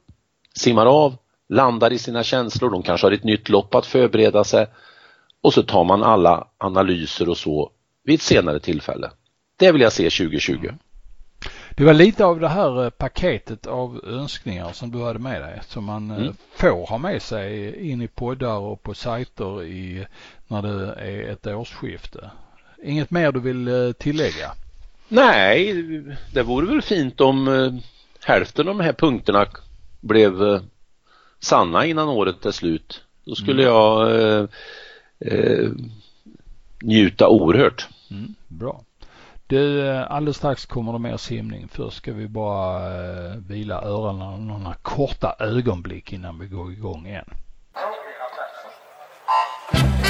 [0.53, 1.15] simmar av,
[1.49, 4.67] landar i sina känslor, de kanske har ett nytt lopp att förbereda sig
[5.41, 7.71] och så tar man alla analyser och så
[8.03, 9.11] vid ett senare tillfälle.
[9.57, 10.69] Det vill jag se 2020.
[11.79, 15.59] Det var lite av det här eh, paketet av önskningar som du hade med dig
[15.67, 16.35] som man eh, mm.
[16.55, 20.05] får ha med sig in i poddar och på sajter i,
[20.47, 22.31] när det är ett årsskifte.
[22.83, 24.51] Inget mer du vill eh, tillägga?
[25.07, 25.73] Nej,
[26.33, 27.81] det vore väl fint om
[28.25, 29.45] hälften av de här punkterna
[30.01, 30.61] blev
[31.39, 33.03] sanna innan året är slut.
[33.25, 33.73] Då skulle mm.
[33.73, 34.11] jag
[35.19, 35.69] eh,
[36.81, 37.87] njuta oerhört.
[38.11, 38.83] Mm, bra.
[39.49, 41.67] Du, eh, alldeles strax kommer det mer simning.
[41.71, 47.25] Först ska vi bara eh, vila öronen några korta ögonblick innan vi går igång igen.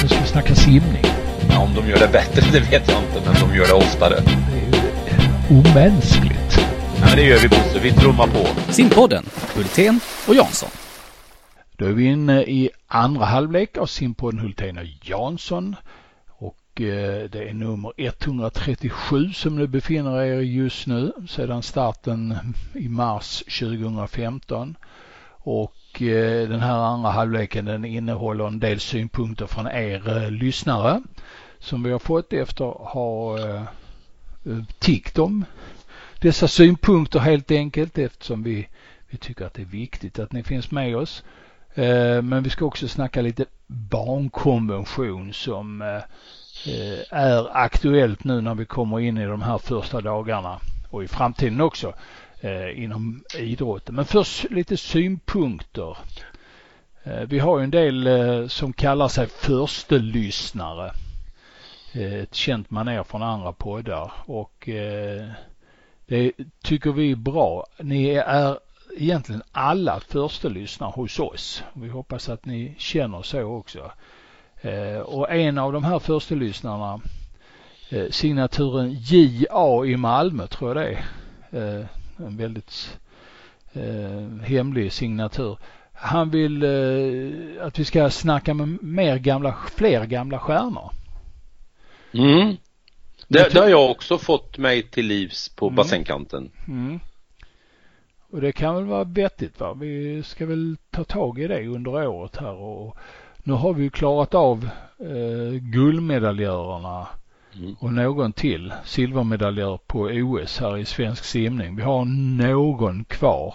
[0.02, 1.04] Nu ska vi snacka simning.
[1.50, 4.14] Ja, om de gör det bättre det vet jag inte, men de gör det oftare.
[4.20, 6.58] Det är ju omänskligt.
[7.00, 8.72] Ja, men det gör vi Bosse, vi trummar på.
[8.72, 9.24] Simpodden,
[9.56, 10.70] Hultén och Jansson.
[11.76, 15.76] Då är vi inne i andra halvlek av simpodden Hultén och Jansson.
[16.80, 22.34] Eh, det är nummer 137 som ni befinner er just nu sedan starten
[22.74, 24.76] i mars 2015.
[25.28, 31.02] Och eh, den här andra halvleken den innehåller en del synpunkter från er eh, lyssnare
[31.58, 33.38] som vi har fått efter att ha
[34.78, 35.44] tiggt om
[36.20, 38.68] dessa synpunkter helt enkelt eftersom vi,
[39.10, 41.24] vi tycker att det är viktigt att ni finns med oss.
[42.22, 45.82] Men vi ska också snacka lite barnkonvention som
[46.66, 51.08] Eh, är aktuellt nu när vi kommer in i de här första dagarna och i
[51.08, 51.94] framtiden också
[52.40, 53.94] eh, inom idrotten.
[53.94, 55.98] Men först lite synpunkter.
[57.02, 60.92] Eh, vi har ju en del som kallar sig förstelyssnare.
[61.92, 64.68] Ett känt manér från andra poddar och
[66.06, 67.66] det tycker vi är bra.
[67.78, 68.58] Ni är
[68.96, 71.62] egentligen alla förstelyssnare hos oss.
[71.72, 73.90] Vi hoppas att ni känner så också.
[74.62, 77.00] Eh, och en av de här första lyssnarna
[77.90, 80.98] eh, signaturen JA i Malmö tror jag det
[81.50, 81.78] är.
[81.78, 82.98] Eh, en väldigt
[84.42, 85.58] hemlig signatur.
[85.92, 86.64] Han vill
[87.60, 90.90] att vi ska snacka med mer gamla, fler gamla stjärnor.
[92.12, 92.56] Mm.
[93.28, 95.76] Det, det har jag också fått mig till livs på mm.
[95.76, 96.50] bassängkanten.
[96.68, 97.00] Mm.
[98.30, 99.74] Och det kan väl vara vettigt va.
[99.74, 102.96] Vi ska väl ta tag i det under året här och
[103.42, 107.06] nu har vi ju klarat av eh, guldmedaljörerna
[107.56, 107.76] mm.
[107.80, 111.76] och någon till silvermedaljör på OS här i svensk simning.
[111.76, 112.04] Vi har
[112.44, 113.54] någon kvar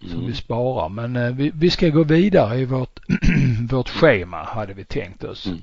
[0.00, 0.26] som mm.
[0.26, 3.00] vi sparar men eh, vi, vi, ska gå vidare i vårt,
[3.70, 5.46] vårt schema hade vi tänkt oss.
[5.46, 5.58] Mm.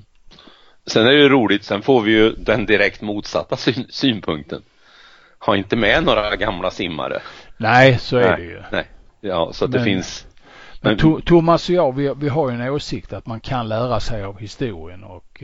[0.86, 4.62] Sen är det ju roligt, sen får vi ju den direkt motsatta syn synpunkten.
[5.38, 7.22] Ha inte med några gamla simmare.
[7.56, 8.62] Nej, så är nej, det ju.
[8.72, 8.86] Nej,
[9.20, 10.26] ja, så att men, det finns.
[10.82, 14.00] Men, men Thomas och jag, vi, vi har ju en åsikt att man kan lära
[14.00, 15.42] sig av historien och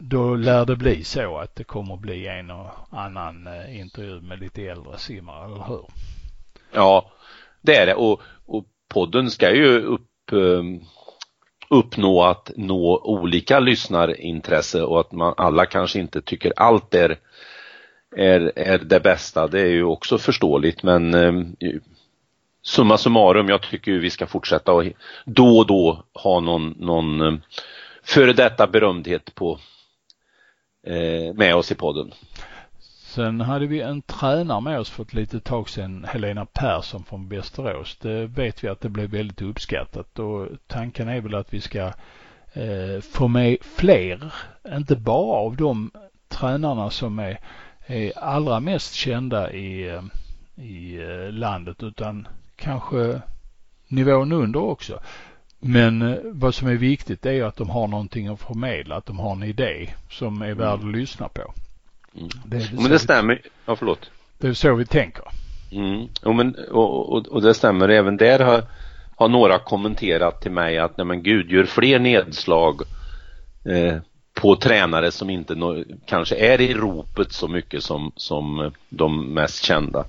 [0.00, 4.62] då lär det bli så att det kommer bli en och annan intervju med lite
[4.62, 5.84] äldre simmare, eller hur?
[6.72, 7.10] Ja,
[7.60, 10.08] det är det och, och podden ska ju upp
[11.72, 17.18] uppnå att nå olika lyssnarintresse och att man alla kanske inte tycker allt är,
[18.16, 19.48] är, är det bästa.
[19.48, 21.70] Det är ju också förståeligt men eh,
[22.62, 24.84] summa summarum, jag tycker vi ska fortsätta och
[25.24, 27.34] då och då ha någon, någon eh,
[28.02, 29.58] före detta berömdhet på,
[30.86, 32.12] eh, med oss i podden.
[33.14, 37.28] Sen hade vi en tränare med oss för ett litet tag sedan, Helena Persson från
[37.28, 37.96] Västerås.
[37.96, 41.92] Det vet vi att det blev väldigt uppskattat och tanken är väl att vi ska
[42.52, 44.34] eh, få med fler,
[44.76, 45.90] inte bara av de
[46.28, 47.40] tränarna som är,
[47.86, 50.02] är allra mest kända i, eh,
[50.64, 52.28] i eh, landet utan
[52.62, 53.20] kanske
[53.88, 55.00] nivån under också.
[55.60, 59.18] Men eh, vad som är viktigt är att de har någonting att förmedla, att de
[59.18, 61.54] har en idé som är värd att lyssna på.
[62.16, 62.28] Mm.
[62.44, 63.40] Det men det stämmer.
[63.66, 64.10] Ja, förlåt.
[64.38, 65.24] Det är så vi tänker.
[65.72, 66.08] Mm.
[66.22, 67.88] Jo, men, och, och, och det stämmer.
[67.88, 68.64] Även där har,
[69.16, 72.82] har några kommenterat till mig att nej men gud, gör fler nedslag
[73.64, 73.96] eh,
[74.34, 80.04] på tränare som inte kanske är i ropet så mycket som, som de mest kända.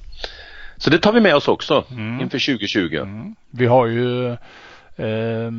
[0.77, 2.21] Så det tar vi med oss också mm.
[2.21, 2.95] inför 2020.
[2.95, 3.35] Mm.
[3.49, 4.31] Vi har ju
[4.95, 5.51] eh,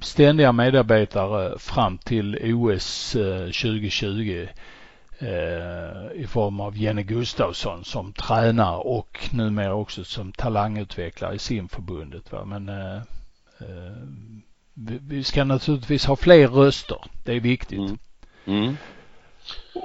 [0.00, 4.46] ständiga medarbetare fram till OS eh, 2020
[5.18, 12.32] eh, i form av Jenny Gustafsson som tränare och numera också som talangutvecklare i simförbundet.
[12.32, 12.44] Va?
[12.44, 12.96] Men eh,
[13.60, 13.96] eh,
[14.74, 16.98] vi, vi, ska naturligtvis ha fler röster.
[17.24, 17.78] Det är viktigt.
[17.78, 17.98] Mm.
[18.46, 18.76] Mm.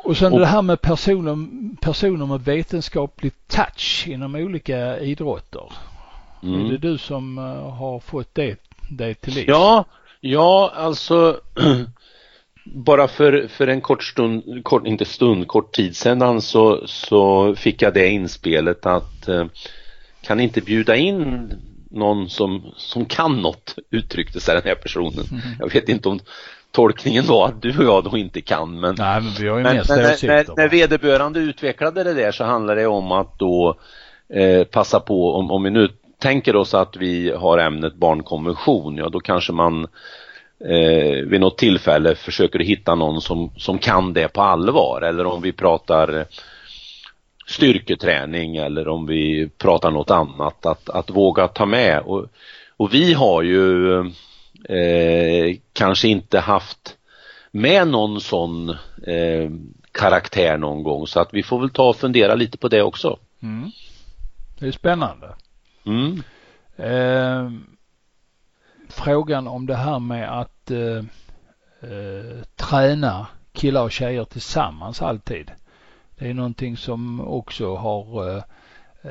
[0.04, 1.38] Och sen och, det här med personer,
[1.82, 5.71] personer med vetenskaplig touch inom olika idrotter.
[6.43, 6.65] Mm.
[6.65, 8.56] Är det du som uh, har fått det,
[8.89, 9.45] det till liv?
[9.47, 9.86] Ja,
[10.19, 11.39] ja alltså
[12.63, 17.82] bara för, för en kort stund, kort, inte stund, kort tid sedan så, så fick
[17.82, 19.45] jag det inspelet att eh,
[20.21, 21.54] kan inte bjuda in
[21.91, 25.26] någon som, som kan något, uttryckte sig den här personen.
[25.32, 25.41] Mm.
[25.60, 26.19] Jag vet inte om
[26.71, 29.63] tolkningen var att du och jag då inte kan men, Nej, men, vi har ju
[29.63, 33.75] men, men när, när, när vederbörande utvecklade det där så handlar det om att då
[34.34, 35.89] eh, passa på om, om vi nu
[36.21, 39.88] tänker oss att vi har ämnet barnkonvention, ja då kanske man
[40.65, 45.01] eh, vid något tillfälle försöker hitta någon som, som kan det på allvar.
[45.01, 46.25] Eller om vi pratar
[47.47, 50.65] styrketräning eller om vi pratar något annat.
[50.65, 51.99] Att, att våga ta med.
[52.05, 52.25] Och,
[52.77, 54.03] och vi har ju
[54.70, 56.98] eh, kanske inte haft
[57.52, 58.70] med någon sån
[59.08, 59.52] eh,
[59.92, 63.20] karaktär någon gång så att vi får väl ta och fundera lite på det också.
[63.42, 63.72] Mm.
[64.60, 65.36] Det är spännande.
[65.86, 66.24] Mm.
[66.78, 67.52] Eh,
[68.90, 70.98] frågan om det här med att eh,
[71.92, 75.52] eh, träna killar och tjejer tillsammans alltid.
[76.16, 78.44] Det är någonting som också har eh,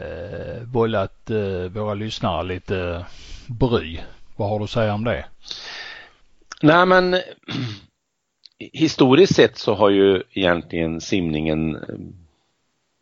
[0.01, 3.07] eh vållat eh, våra lyssnare lite
[3.47, 4.01] bry.
[4.41, 5.25] Vad har du att säga om det?
[6.63, 7.17] Nej men
[8.73, 11.83] historiskt sett så har ju egentligen simningen eh,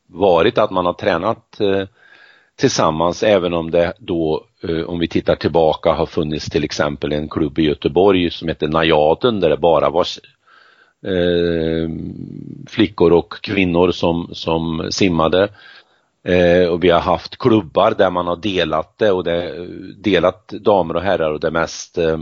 [0.07, 1.83] varit att man har tränat eh,
[2.57, 7.29] tillsammans även om det då, eh, om vi tittar tillbaka, har funnits till exempel en
[7.29, 10.07] klubb i Göteborg som heter Najaden där det bara var
[12.67, 15.49] flickor och kvinnor som, som simmade.
[16.23, 20.97] Eh, och vi har haft klubbar där man har delat det och det, delat damer
[20.97, 22.21] och herrar och det mest eh,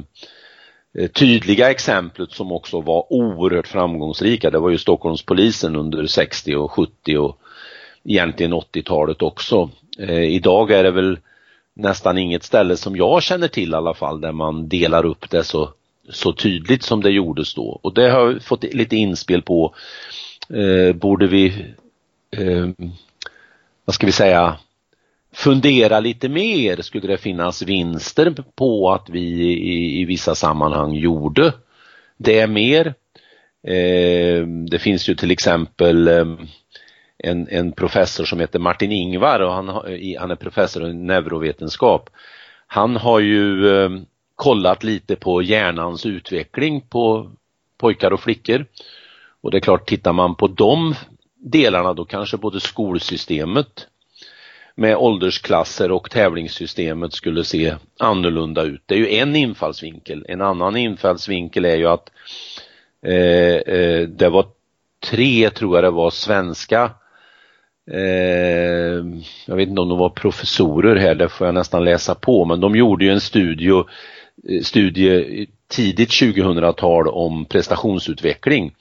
[0.99, 6.73] eh tydliga exemplet som också var oerhört framgångsrika det var ju Stockholmspolisen under 60 och
[6.73, 7.39] 70 och
[8.05, 9.71] egentligen 80-talet också.
[9.99, 11.19] Eh, idag är det väl
[11.75, 15.45] nästan inget ställe som jag känner till i alla fall där man delar upp det
[15.45, 15.73] så,
[16.11, 17.81] så tydligt som det gjordes då.
[17.83, 19.75] Och det har jag fått lite inspel på.
[20.49, 21.47] Eh, borde vi,
[22.31, 22.69] eh,
[23.87, 24.57] vad ska vi säga,
[25.35, 26.83] fundera lite mer?
[26.83, 31.53] Skulle det finnas vinster på att vi i, i vissa sammanhang gjorde
[32.17, 32.87] det mer?
[33.67, 36.27] Eh, det finns ju till exempel eh,
[37.19, 39.69] en, en professor som heter Martin Ingvar och han,
[40.19, 42.11] han är professor i neurovetenskap.
[42.67, 43.91] Han har ju eh,
[44.35, 47.31] kollat lite på hjärnans utveckling på
[47.79, 48.67] pojkar och flickor.
[49.41, 50.95] Och det är klart, tittar man på de
[51.39, 53.87] delarna då kanske både skolsystemet
[54.75, 58.83] med åldersklasser och tävlingssystemet skulle se annorlunda ut.
[58.87, 60.27] Det är ju en infallsvinkel.
[60.29, 62.11] En annan infallsvinkel är ju att
[63.07, 64.47] eh, eh, det var
[65.11, 66.91] tre, tror jag det var, svenska
[67.91, 69.05] Eh,
[69.47, 72.61] jag vet inte om de var professorer här, det får jag nästan läsa på, men
[72.61, 78.75] de gjorde ju en studie, eh, studie tidigt 2000-tal om prestationsutveckling.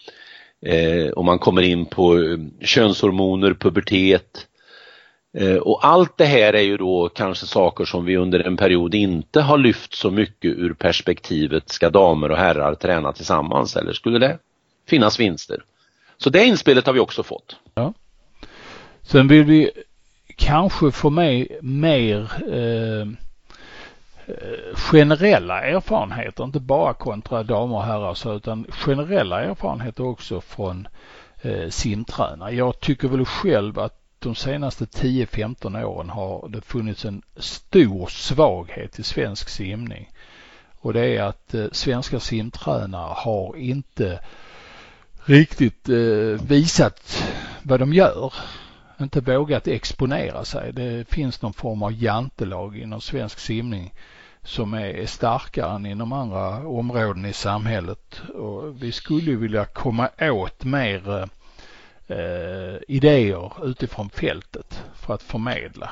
[0.62, 4.48] Eh, och man kommer in på eh, könshormoner, pubertet.
[5.38, 8.96] Eh, och allt det här är ju då kanske saker som vi under en period
[8.96, 14.20] inte har lyft så mycket ur perspektivet ska damer och herrar träna tillsammans eller skulle
[14.20, 14.38] det
[14.88, 15.64] finnas vinster?
[16.18, 17.56] Så det inspelet har vi också fått.
[17.74, 17.94] Ja.
[19.02, 19.72] Sen vill vi
[20.36, 23.08] kanske få med mer eh,
[24.76, 30.88] generella erfarenheter, inte bara kontra damer och herrar så, utan generella erfarenheter också från
[31.42, 32.56] eh, simtränare.
[32.56, 39.00] Jag tycker väl själv att de senaste 10-15 åren har det funnits en stor svaghet
[39.00, 40.12] i svensk simning.
[40.80, 44.20] Och det är att eh, svenska simtränare har inte
[45.26, 47.24] riktigt eh, visat
[47.64, 48.34] vad de gör.
[49.02, 50.74] Inte vågat exponera sig.
[50.74, 53.94] Det finns någon form av jantelag inom svensk simning
[54.44, 58.22] som är, starkare än inom andra områden i samhället.
[58.36, 61.30] Och vi skulle vilja komma åt mer
[62.08, 65.90] eh, idéer utifrån fältet för att förmedla.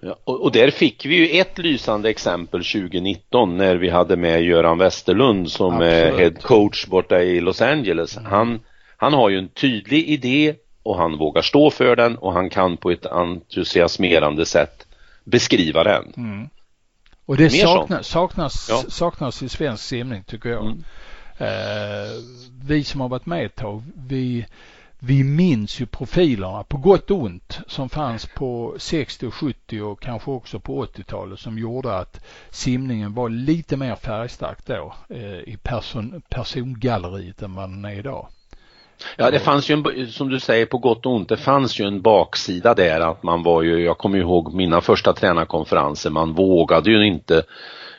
[0.00, 4.42] Ja, och, och, där fick vi ju ett lysande exempel 2019 när vi hade med
[4.42, 5.92] Göran Westerlund som Absolut.
[5.92, 8.16] är head coach borta i Los Angeles.
[8.16, 8.30] Mm.
[8.30, 8.60] Han,
[8.96, 10.54] han har ju en tydlig idé
[10.88, 14.86] och han vågar stå för den och han kan på ett entusiasmerande sätt
[15.24, 16.12] beskriva den.
[16.16, 16.48] Mm.
[17.26, 18.84] Och det saknas, saknas, ja.
[18.88, 20.64] saknas i svensk simning tycker jag.
[20.64, 20.84] Mm.
[21.38, 22.12] Eh,
[22.62, 24.46] vi som har varit med ett tag, vi,
[24.98, 30.00] vi minns ju profilerna på gott och ont som fanns på 60 och 70 och
[30.00, 32.20] kanske också på 80-talet som gjorde att
[32.50, 38.28] simningen var lite mer färgstark då eh, i person, persongalleriet än vad den är idag.
[39.16, 41.84] Ja, det fanns ju en, som du säger på gott och ont, det fanns ju
[41.84, 46.90] en baksida där att man var ju, jag kommer ihåg mina första tränarkonferenser, man vågade
[46.90, 47.42] ju inte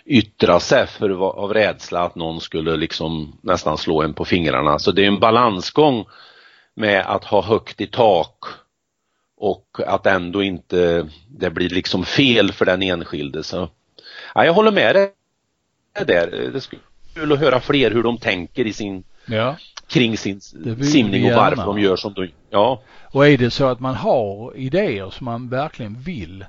[0.06, 4.80] yttra sig för, av rädsla att någon skulle liksom nästan slå en på fingrarna.
[4.80, 6.06] Så det är en balansgång
[6.76, 8.45] med att ha högt i tak
[9.38, 13.43] och att ändå inte det blir liksom fel för den enskilde.
[13.43, 13.70] Så,
[14.36, 15.12] ja, jag håller med dig
[16.06, 16.50] där.
[16.54, 16.82] Det skulle
[17.14, 19.56] kul att höra fler hur de tänker i sin ja
[19.89, 22.81] kring sin simning och varför de gör som de Ja.
[23.11, 26.45] Och är det så att man har idéer som man verkligen vill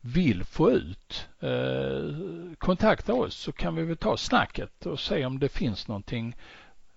[0.00, 2.14] vill få ut eh,
[2.58, 6.36] kontakta oss så kan vi väl ta snacket och se om det finns någonting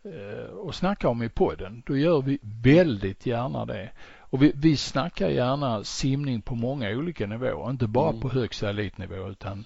[0.03, 1.83] eh, att snacka om i podden.
[1.85, 3.91] Då gör vi väldigt gärna det.
[4.19, 8.21] Och vi, vi snackar gärna simning på många olika nivåer, inte bara mm.
[8.21, 9.65] på högsta elitnivå utan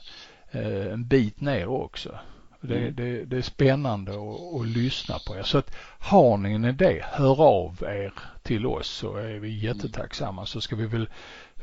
[0.51, 2.19] eh, en bit ner också.
[2.61, 2.95] Det, mm.
[2.95, 5.43] det, det är spännande att, att, lyssna på er.
[5.43, 10.45] Så att har ni en idé, hör av er till oss så är vi jättetacksamma
[10.45, 11.09] så ska vi väl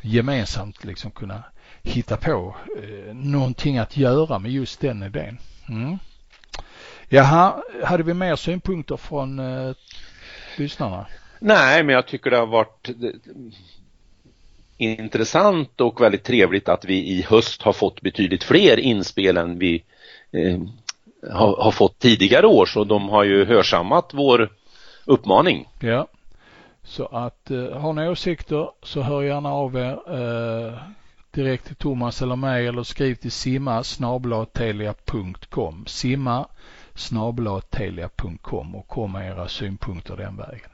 [0.02, 1.42] gemensamt liksom kunna
[1.82, 5.38] hitta på eh, någonting att göra med just den idén.
[5.68, 5.98] Mm.
[7.08, 9.74] Jaha, hade vi mer synpunkter från eh,
[10.56, 11.06] lyssnarna?
[11.38, 12.94] Nej, men jag tycker det har varit eh,
[14.76, 19.84] intressant och väldigt trevligt att vi i höst har fått betydligt fler inspel än vi
[20.30, 20.60] eh,
[21.30, 24.52] har, har fått tidigare år så de har ju hörsammat vår
[25.04, 25.68] uppmaning.
[25.80, 26.06] Ja.
[26.82, 30.74] Så att eh, har ni åsikter så hör gärna av er eh,
[31.30, 36.46] direkt till Thomas eller mig eller skriv till simma snabblatelia.com simma
[36.94, 40.70] snabblatelia.com och kom med era synpunkter den vägen.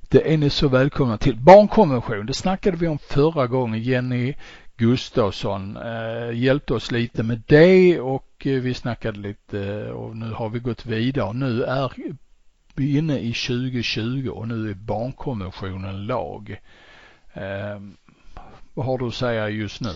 [0.00, 1.36] Det är ni så välkomna till.
[1.36, 3.82] Barnkonvention, det snackade vi om förra gången.
[3.82, 4.34] Jenny
[4.76, 10.48] Gustafsson eh, hjälpte oss lite med det och eh, vi snackade lite och nu har
[10.48, 11.32] vi gått vidare.
[11.32, 11.92] Nu är
[12.74, 16.60] vi inne i 2020 och nu är barnkonventionen lag.
[17.34, 17.80] Eh,
[18.74, 19.92] vad har du att säga just nu?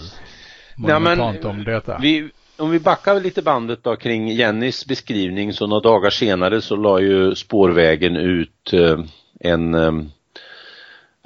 [0.86, 1.98] Ja, men, om detta.
[1.98, 6.76] Vi, om vi backar lite bandet då kring Jennys beskrivning så några dagar senare så
[6.76, 8.98] la ju spårvägen ut eh,
[9.40, 9.92] en eh,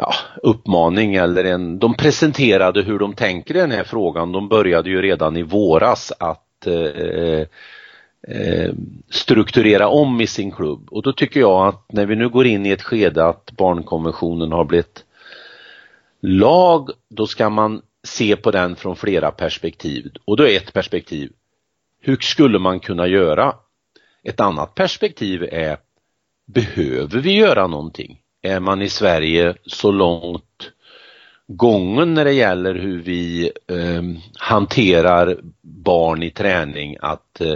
[0.03, 4.33] ja, uppmaning eller en, de presenterade hur de tänker i den här frågan.
[4.33, 7.47] De började ju redan i våras att eh,
[8.29, 8.73] eh,
[9.11, 12.67] strukturera om i sin klubb och då tycker jag att när vi nu går in
[12.67, 15.05] i ett skede att barnkonventionen har blivit
[16.21, 21.33] lag, då ska man se på den från flera perspektiv och då är ett perspektiv
[22.05, 23.55] hur skulle man kunna göra?
[24.23, 25.77] Ett annat perspektiv är
[26.47, 28.22] behöver vi göra någonting?
[28.43, 30.73] Är man i Sverige så långt
[31.47, 34.03] gången när det gäller hur vi eh,
[34.39, 37.55] hanterar barn i träning att eh,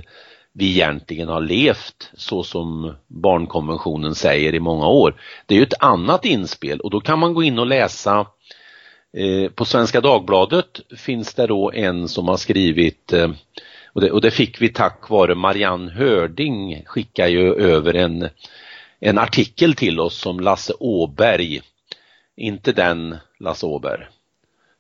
[0.53, 5.15] vi egentligen har levt så som barnkonventionen säger i många år.
[5.47, 8.27] Det är ju ett annat inspel och då kan man gå in och läsa
[9.17, 13.31] eh, på Svenska Dagbladet finns det då en som har skrivit eh,
[13.93, 18.29] Och det, och det fick vi tack vare Marianne Hörding skickar ju över en,
[19.01, 21.61] en artikel till oss som Lasse Åberg,
[22.37, 24.07] inte den Lasse Åberg,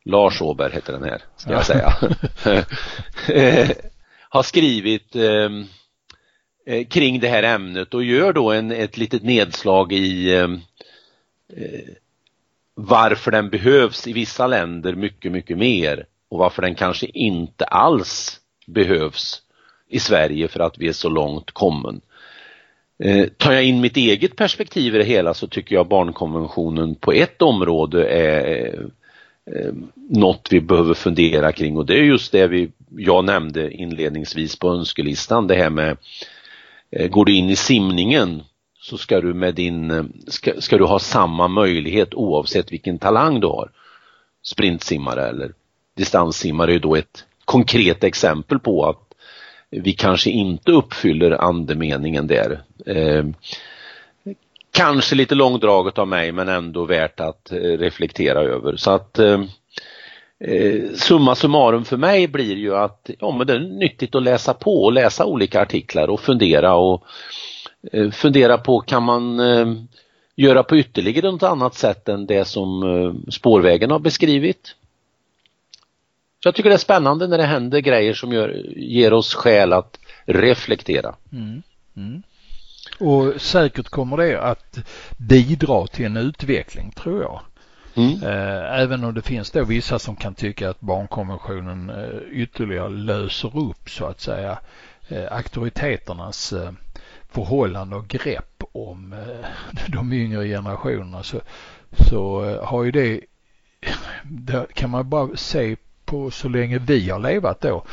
[0.04, 1.94] Lars Åberg heter den här, ska jag säga,
[4.28, 5.50] har skrivit eh,
[6.66, 10.50] eh, kring det här ämnet och gör då en, ett litet nedslag i eh,
[11.56, 11.94] eh
[12.78, 18.40] varför den behövs i vissa länder mycket, mycket mer och varför den kanske inte alls
[18.66, 19.42] behövs
[19.88, 22.00] i Sverige för att vi är så långt kommen.
[22.98, 27.12] Eh, tar jag in mitt eget perspektiv i det hela så tycker jag barnkonventionen på
[27.12, 28.80] ett område är eh,
[29.56, 29.72] eh,
[30.10, 34.68] något vi behöver fundera kring och det är just det vi, jag nämnde inledningsvis på
[34.68, 35.96] önskelistan, det här med
[36.90, 38.42] eh, går du in i simningen
[38.80, 43.40] så ska du med din, eh, ska, ska du ha samma möjlighet oavsett vilken talang
[43.40, 43.70] du har.
[44.42, 45.52] Sprintsimmare eller
[45.96, 49.05] distanssimmare är då ett konkret exempel på att
[49.80, 52.62] vi kanske inte uppfyller andemeningen där.
[52.86, 53.24] Eh,
[54.70, 58.76] kanske lite långdraget av mig men ändå värt att eh, reflektera över.
[58.76, 59.40] Så att eh,
[60.40, 64.54] eh, summa summarum för mig blir ju att ja, men det är nyttigt att läsa
[64.54, 67.04] på och läsa olika artiklar och fundera och
[67.92, 69.66] eh, fundera på kan man eh,
[70.36, 74.74] göra på ytterligare något annat sätt än det som eh, spårvägen har beskrivit.
[76.42, 79.72] Så jag tycker det är spännande när det händer grejer som gör, ger oss skäl
[79.72, 81.14] att reflektera.
[81.32, 81.62] Mm.
[81.96, 82.22] Mm.
[83.00, 84.78] Och säkert kommer det att
[85.16, 87.40] bidra till en utveckling tror jag.
[87.94, 88.22] Mm.
[88.22, 93.58] Eh, även om det finns då vissa som kan tycka att barnkonventionen eh, ytterligare löser
[93.58, 94.58] upp så att säga
[95.08, 96.54] eh, auktoriteternas
[97.28, 99.14] förhållande och grepp om
[99.88, 101.40] de yngre generationerna så,
[102.08, 103.20] så har ju det,
[104.22, 105.76] det kan man bara se
[106.06, 107.84] på så länge vi har levat då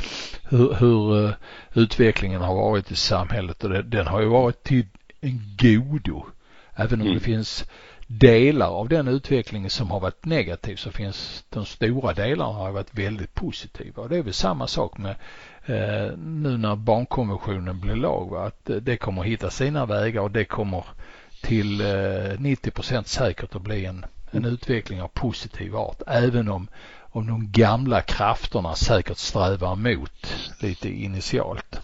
[0.50, 1.32] hur, hur uh,
[1.74, 4.86] utvecklingen har varit i samhället och det, den har ju varit till
[5.22, 6.26] en godo.
[6.76, 7.14] Även om mm.
[7.14, 7.66] det finns
[8.08, 12.98] delar av den utvecklingen som har varit negativ så finns de stora delarna har varit
[12.98, 15.16] väldigt positiva och det är väl samma sak med
[15.66, 18.46] eh, nu när barnkonventionen blir lag va?
[18.46, 20.86] att eh, det kommer hitta sina vägar och det kommer
[21.42, 26.68] till eh, 90% säkert att bli en, en utveckling av positiv art även om
[27.14, 31.80] om de gamla krafterna säkert strävar emot lite initialt.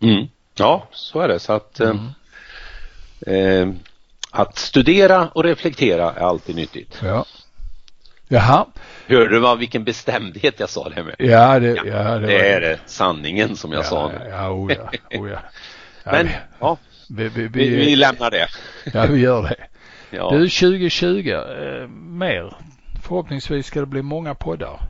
[0.00, 0.26] Mm.
[0.54, 1.38] Ja, så är det.
[1.38, 3.68] Så att, eh, mm.
[3.70, 3.74] eh,
[4.30, 7.00] att studera och reflektera är alltid nyttigt.
[7.02, 7.24] Ja.
[8.28, 8.66] Jaha.
[9.06, 11.14] Hörde du vad, vilken bestämdhet jag sa det med?
[11.18, 12.78] Ja, det, ja, ja, det, det är det.
[12.86, 14.28] sanningen som jag ja, sa nu.
[14.30, 15.38] Ja, oh ja, oh ja.
[16.12, 16.28] Men,
[16.60, 18.48] ja, vi, vi, vi, vi, lämnar det.
[18.92, 19.56] Ja, vi gör det.
[20.14, 20.30] Ja.
[20.30, 22.56] Du, 2020, eh, mer
[23.12, 24.80] Förhoppningsvis ska det bli många poddar.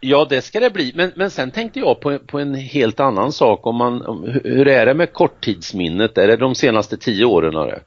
[0.00, 0.92] Ja, det ska det bli.
[0.94, 3.66] Men, men sen tänkte jag på, på en helt annan sak.
[3.66, 6.18] Om man, om, hur är det med korttidsminnet?
[6.18, 7.54] Är det de senaste tio åren?
[7.54, 7.80] Det?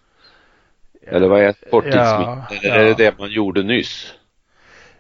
[1.07, 2.43] Eller vad är korttidsminnet?
[2.51, 2.75] Ja, Eller ja.
[2.75, 4.13] är det det man gjorde nyss?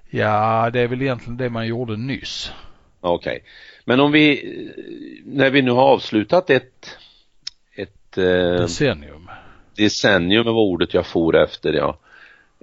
[0.09, 2.51] Ja, det är väl egentligen det man gjorde nyss.
[3.01, 3.31] Okej.
[3.31, 3.49] Okay.
[3.85, 4.43] Men om vi,
[5.25, 6.97] när vi nu har avslutat ett,
[7.75, 9.29] ett eh, decennium.
[9.77, 11.99] Decennium var ordet jag for efter, ja.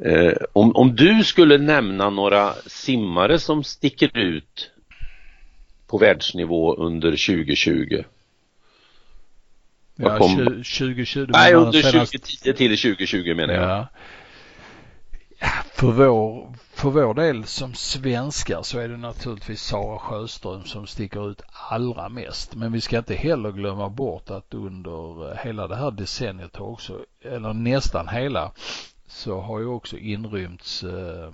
[0.03, 4.71] Eh, om, om du skulle nämna några simmare som sticker ut
[5.87, 8.05] på världsnivå under 2020?
[9.97, 10.37] Ja, kom...
[10.37, 11.27] 2020.
[11.29, 12.13] Nej, under senast...
[12.13, 13.71] 2010 till 2020 menar jag.
[13.71, 13.87] Ja.
[15.75, 21.31] För vår, för vår del som svenskar så är det naturligtvis Sara Sjöström som sticker
[21.31, 22.55] ut allra mest.
[22.55, 27.53] Men vi ska inte heller glömma bort att under hela det här decenniet också, eller
[27.53, 28.53] nästan hela,
[29.07, 31.33] så har ju också inrymts eh,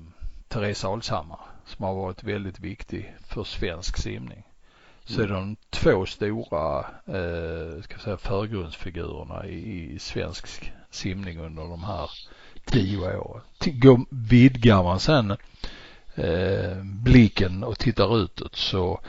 [0.49, 4.43] Therese Alshammar som har varit väldigt viktig för svensk simning.
[5.05, 5.31] Så mm.
[5.31, 12.11] är de två stora eh, ska säga förgrundsfigurerna i, i svensk simning under de här
[12.65, 14.07] tio åren.
[14.11, 15.31] Vidgar man sen
[16.15, 19.01] eh, blicken och tittar utåt så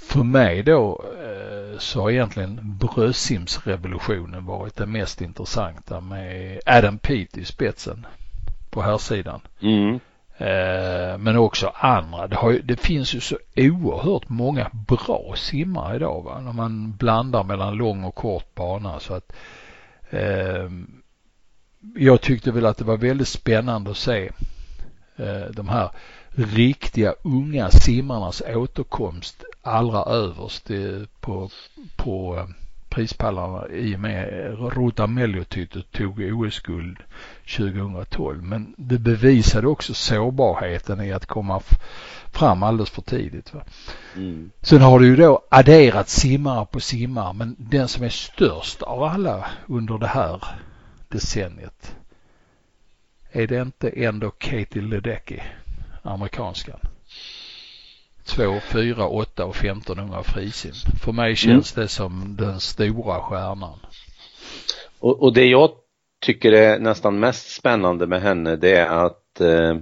[0.00, 7.38] för mig då eh, så har egentligen bröstsimsrevolutionen varit det mest intressanta med Adam Peat
[7.38, 8.06] i spetsen
[8.70, 9.40] på här sidan.
[9.60, 9.94] Mm.
[10.38, 12.26] Eh, men också andra.
[12.26, 16.40] Det, har, det finns ju så oerhört många bra simmare idag va?
[16.40, 19.32] när man blandar mellan lång och kort bana så att
[20.10, 20.70] eh,
[21.96, 24.30] jag tyckte väl att det var väldigt spännande att se
[25.50, 25.90] de här
[26.38, 30.70] riktiga unga simmarnas återkomst allra överst
[31.20, 31.50] på,
[31.96, 32.46] på
[32.88, 34.28] prispallarna i och med
[34.58, 36.98] Ruta Meliotyt tog OS-guld
[37.56, 38.42] 2012.
[38.42, 41.60] Men det bevisade också sårbarheten i att komma
[42.32, 43.54] fram alldeles för tidigt.
[43.54, 43.60] Va?
[44.16, 44.50] Mm.
[44.62, 49.02] Sen har du ju då adderat simmare på simmare men den som är störst av
[49.02, 50.44] alla under det här
[51.08, 51.94] decenniet
[53.32, 55.40] är det inte ändå Katie Ledecky,
[56.08, 56.80] amerikanskan?
[58.28, 60.72] 2, 4, 8 och 1500 frisim.
[61.04, 61.84] För mig känns mm.
[61.84, 63.78] det som den stora stjärnan.
[64.98, 65.70] Och, och, det jag
[66.20, 69.76] tycker är nästan mest spännande med henne det är att eh,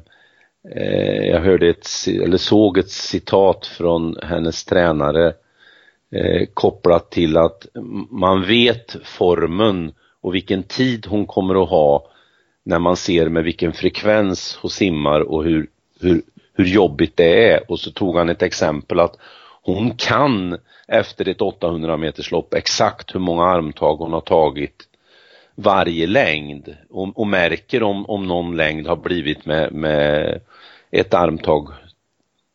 [0.76, 5.34] eh, jag hörde ett, eller såg ett citat från hennes tränare
[6.14, 7.66] eh, kopplat till att
[8.10, 12.10] man vet formen och vilken tid hon kommer att ha
[12.64, 15.66] när man ser med vilken frekvens hon simmar och hur,
[16.00, 16.22] hur,
[16.54, 19.16] hur jobbigt det är och så tog han ett exempel att
[19.62, 24.88] hon kan efter ett 800 meterslopp exakt hur många armtag hon har tagit
[25.54, 30.40] varje längd och, och märker om, om någon längd har blivit med, med
[30.90, 31.68] ett armtag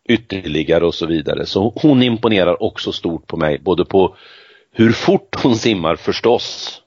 [0.06, 1.46] ytterligare och så vidare.
[1.46, 4.16] Så hon imponerar också stort på mig, både på
[4.72, 6.82] hur fort hon simmar förstås,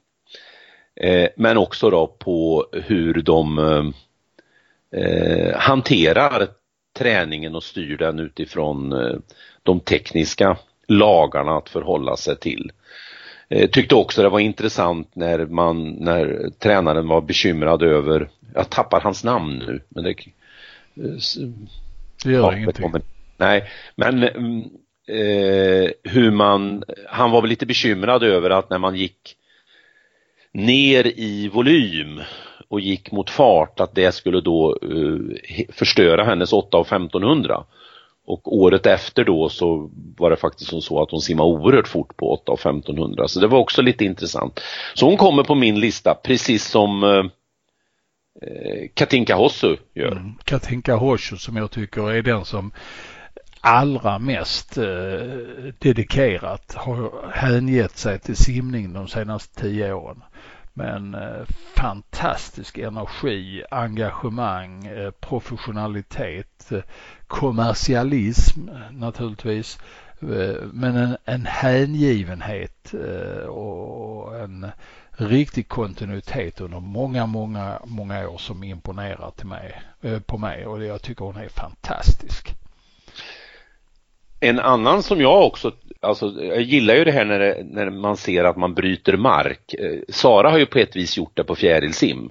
[1.00, 3.84] eh, men också då på hur de eh,
[4.96, 6.48] eh, hanterar
[6.98, 9.16] träningen och styr den utifrån eh,
[9.62, 10.56] de tekniska
[10.88, 12.72] lagarna att förhålla sig till.
[13.48, 19.00] Eh, tyckte också det var intressant när man, när tränaren var bekymrad över, jag tappar
[19.00, 20.14] hans namn nu, men det, eh,
[22.24, 22.82] det gör ja, ingenting.
[22.82, 23.02] Kommer,
[23.36, 23.64] nej,
[23.96, 24.22] men
[25.08, 29.36] eh, hur man, han var väl lite bekymrad över att när man gick
[30.52, 32.20] ner i volym
[32.68, 35.36] och gick mot fart att det skulle då uh,
[35.72, 37.64] förstöra hennes 8 och 1500.
[38.26, 42.16] Och året efter då så var det faktiskt som så att hon simmade oerhört fort
[42.16, 44.60] på 8 och 1500 så det var också lite intressant.
[44.94, 47.24] Så hon kommer på min lista precis som uh,
[48.94, 50.12] Katinka Hossu gör.
[50.12, 52.72] Mm, Katinka Hossu som jag tycker är den som
[53.64, 54.84] allra mest eh,
[55.78, 60.22] dedikerat har hängett sig till simning de senaste tio åren.
[60.76, 61.44] Men eh,
[61.76, 66.82] fantastisk energi, engagemang, eh, professionalitet, eh,
[67.26, 69.78] kommersialism naturligtvis.
[70.72, 72.94] Men en, en hängivenhet
[73.48, 74.66] och en
[75.10, 79.82] riktig kontinuitet under många, många, många år som imponerar till mig,
[80.26, 82.54] på mig och jag tycker hon är fantastisk.
[84.44, 85.72] En annan som jag också
[86.04, 89.74] alltså, jag gillar ju det här när, det, när man ser att man bryter mark.
[89.74, 92.30] Eh, Sara har ju på ett vis gjort det på fjärilsim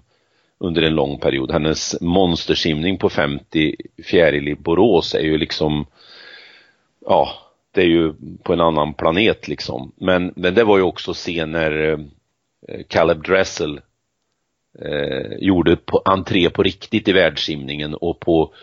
[0.58, 1.52] under en lång period.
[1.52, 5.86] Hennes monstersimning på 50 fjäril i Borås är ju liksom,
[7.06, 7.30] ja,
[7.72, 9.92] det är ju på en annan planet liksom.
[9.96, 12.00] Men, men det var ju också sen när eh,
[12.88, 13.82] Caleb Dressel
[14.80, 18.54] eh, gjorde på, entré på riktigt i världssimningen och på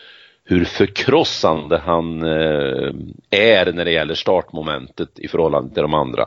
[0.51, 2.93] hur förkrossande han eh,
[3.31, 6.27] är när det gäller startmomentet i förhållande till de andra.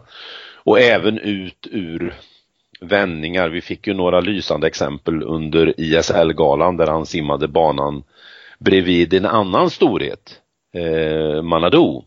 [0.64, 2.14] Och även ut ur
[2.80, 3.50] vändningar.
[3.50, 8.04] Vi fick ju några lysande exempel under ISL-galan där han simmade banan
[8.60, 10.40] bredvid en annan storhet,
[10.74, 12.04] eh, Manadou.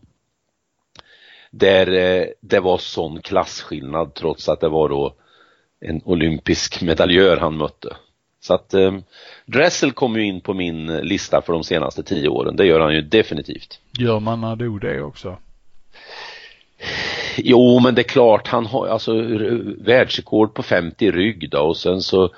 [1.51, 5.13] Där eh, det var sån klasskillnad trots att det var då
[5.79, 7.95] en olympisk medaljör han mötte.
[8.39, 8.95] Så att eh,
[9.45, 12.55] Dressel kommer ju in på min lista för de senaste tio åren.
[12.55, 13.79] Det gör han ju definitivt.
[13.99, 15.37] Gör man Nado det också?
[17.37, 19.13] Jo, men det är klart, han har alltså
[19.77, 22.29] världsrekord på 50 rygg då och sen så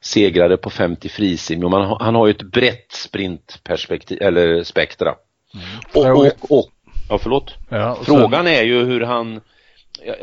[0.00, 1.64] segrade på 50 frisim.
[1.64, 5.14] Och man, han har ju ett brett sprintperspektiv, eller spektra.
[5.54, 5.66] Mm.
[5.94, 6.68] Och, och, och,
[7.08, 7.54] ja förlåt.
[7.68, 8.54] Ja, Frågan sen...
[8.54, 9.40] är ju hur han,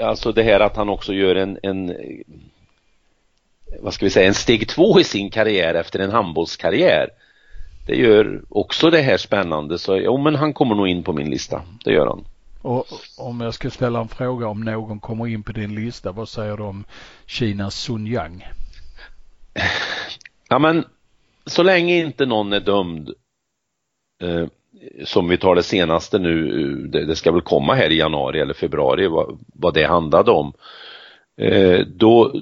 [0.01, 1.95] alltså det här att han också gör en, en
[3.79, 7.09] vad ska vi säga, en steg två i sin karriär efter en handbollskarriär.
[7.87, 11.29] Det gör också det här spännande så jo men han kommer nog in på min
[11.29, 12.25] lista, det gör han.
[12.61, 12.85] Och
[13.17, 16.57] om jag ska ställa en fråga om någon kommer in på din lista, vad säger
[16.57, 16.85] du om
[17.25, 18.47] Kinas Sun Yang?
[20.49, 20.85] Ja men
[21.45, 23.09] så länge inte någon är dömd
[24.21, 24.47] eh,
[25.05, 28.53] som vi tar det senaste nu, det, det, ska väl komma här i januari eller
[28.53, 30.53] februari vad, vad det handlade om.
[31.37, 32.41] Eh, då,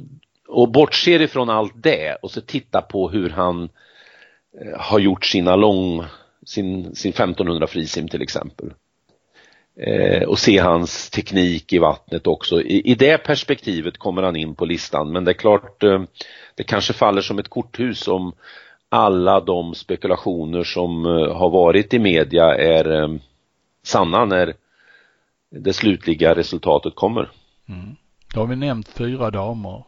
[0.53, 3.69] och bortser ifrån allt det och så titta på hur han
[4.61, 6.03] eh, har gjort sina lång,
[6.45, 8.73] sin, sin 1500 frisim till exempel.
[9.79, 12.61] Eh, och se hans teknik i vattnet också.
[12.61, 16.03] I, I, det perspektivet kommer han in på listan men det är klart eh,
[16.55, 18.33] det kanske faller som ett korthus om
[18.89, 23.15] alla de spekulationer som eh, har varit i media är eh,
[23.83, 24.53] sanna när
[25.49, 27.31] det slutliga resultatet kommer.
[27.69, 27.95] Mm.
[28.33, 29.83] Då har vi nämnt fyra damer.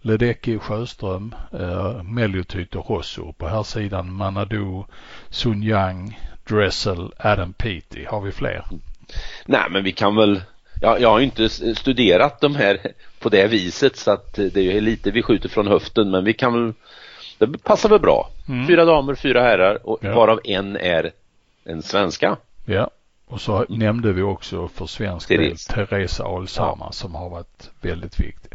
[0.00, 3.32] Ledecky Sjöström, eh, Meliotyt och Rosso.
[3.32, 4.84] På här sidan Manadou,
[5.28, 8.04] Sun Yang, Dressel, Adam Peaty.
[8.04, 8.64] Har vi fler?
[9.46, 10.42] Nej men vi kan väl
[10.80, 12.78] jag, jag har inte studerat de här
[13.18, 16.52] på det viset så att det är lite vi skjuter från höften men vi kan
[16.52, 16.74] väl
[17.38, 18.30] det passar väl bra.
[18.48, 18.66] Mm.
[18.66, 20.14] Fyra damer, fyra herrar och ja.
[20.14, 21.12] varav en är
[21.64, 22.36] en svenska.
[22.64, 22.90] Ja,
[23.26, 25.66] och så nämnde vi också för svensk Therese.
[25.66, 26.92] del Teresa Alshammar ja.
[26.92, 28.49] som har varit väldigt viktig.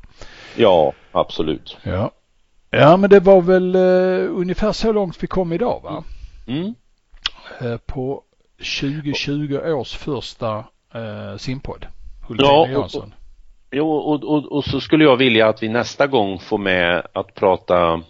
[0.56, 1.78] Ja, absolut.
[1.84, 2.12] Ja.
[2.70, 6.04] Ja, men det var väl uh, ungefär så långt vi kom idag va?
[6.48, 6.76] Mm.
[7.62, 8.24] Uh, på
[8.80, 10.58] 2020 års första
[10.96, 11.88] uh, simpodd.
[12.28, 13.14] Hultén ja, Jansson.
[13.72, 17.34] Jo, och, och, och, så skulle jag vilja att vi nästa gång får med att
[17.34, 18.02] prata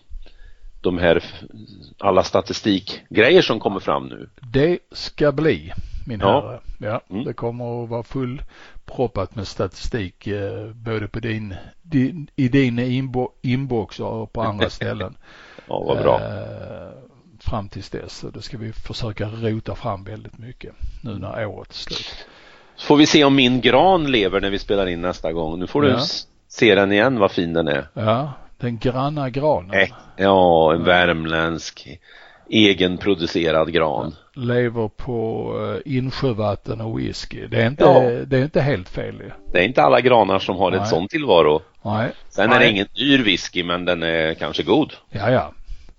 [0.82, 1.24] de här
[2.00, 4.30] alla statistikgrejer som kommer fram nu.
[4.42, 5.74] Det ska bli
[6.08, 6.42] min ja.
[6.42, 6.60] herre.
[6.80, 7.24] Ja, mm.
[7.24, 8.04] det kommer att vara
[8.86, 14.70] fullproppat med statistik eh, både på din, din i din inbo, inbox och på andra
[14.80, 15.18] ställen.
[15.68, 16.22] ja, vad bra.
[16.22, 16.90] Eh,
[17.40, 18.18] fram tills dess.
[18.18, 22.28] Så det ska vi försöka rota fram väldigt mycket nu när året är slut.
[22.76, 25.60] Så får vi se om min gran lever när vi spelar in nästa gång.
[25.60, 25.94] Nu får ja.
[25.94, 26.00] du
[26.48, 27.88] se den igen vad fin den är.
[27.94, 29.88] Ja, den granna granen.
[30.18, 32.00] Ja, en värmländsk
[32.50, 34.16] egenproducerad gran.
[34.34, 37.48] Lever på uh, insjövatten och whisky.
[37.48, 38.26] Det är inte, ja.
[38.26, 39.32] det är inte helt fel ju.
[39.52, 40.80] Det är inte alla granar som har Nej.
[40.80, 41.62] ett sånt tillvaro.
[41.82, 42.12] Nej.
[42.30, 42.56] Sen Nej.
[42.56, 44.94] är det ingen dyr whisky men den är kanske god.
[45.10, 45.54] Ja, ja.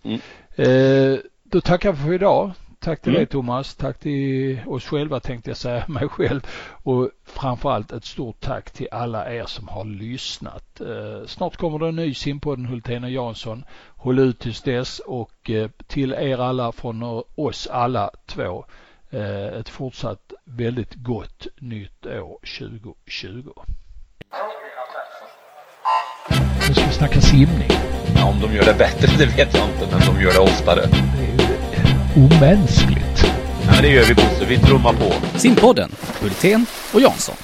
[0.05, 0.21] Mm.
[0.57, 2.53] Eh, då tackar vi för idag.
[2.87, 3.21] Tack till mm.
[3.21, 3.75] dig Thomas.
[3.75, 6.47] Tack till oss själva tänkte jag säga, mig själv.
[6.83, 10.81] Och framförallt ett stort tack till alla er som har lyssnat.
[10.81, 13.65] Eh, snart kommer det en ny simpodden Hultén och Jansson.
[13.97, 18.65] Håll ut tills dess och eh, till er alla från oss alla två
[19.11, 23.51] eh, ett fortsatt väldigt gott nytt år 2020.
[26.69, 27.71] Nu ska vi snacka simning.
[28.17, 30.83] Ja, om de gör det bättre det vet jag inte, men de gör det oftare
[32.17, 33.27] omänskligt.
[33.67, 35.13] Ja, det gör vi Bosse, vi trummar på.
[35.39, 35.91] Simpodden,
[36.21, 37.35] Hultén och Jansson.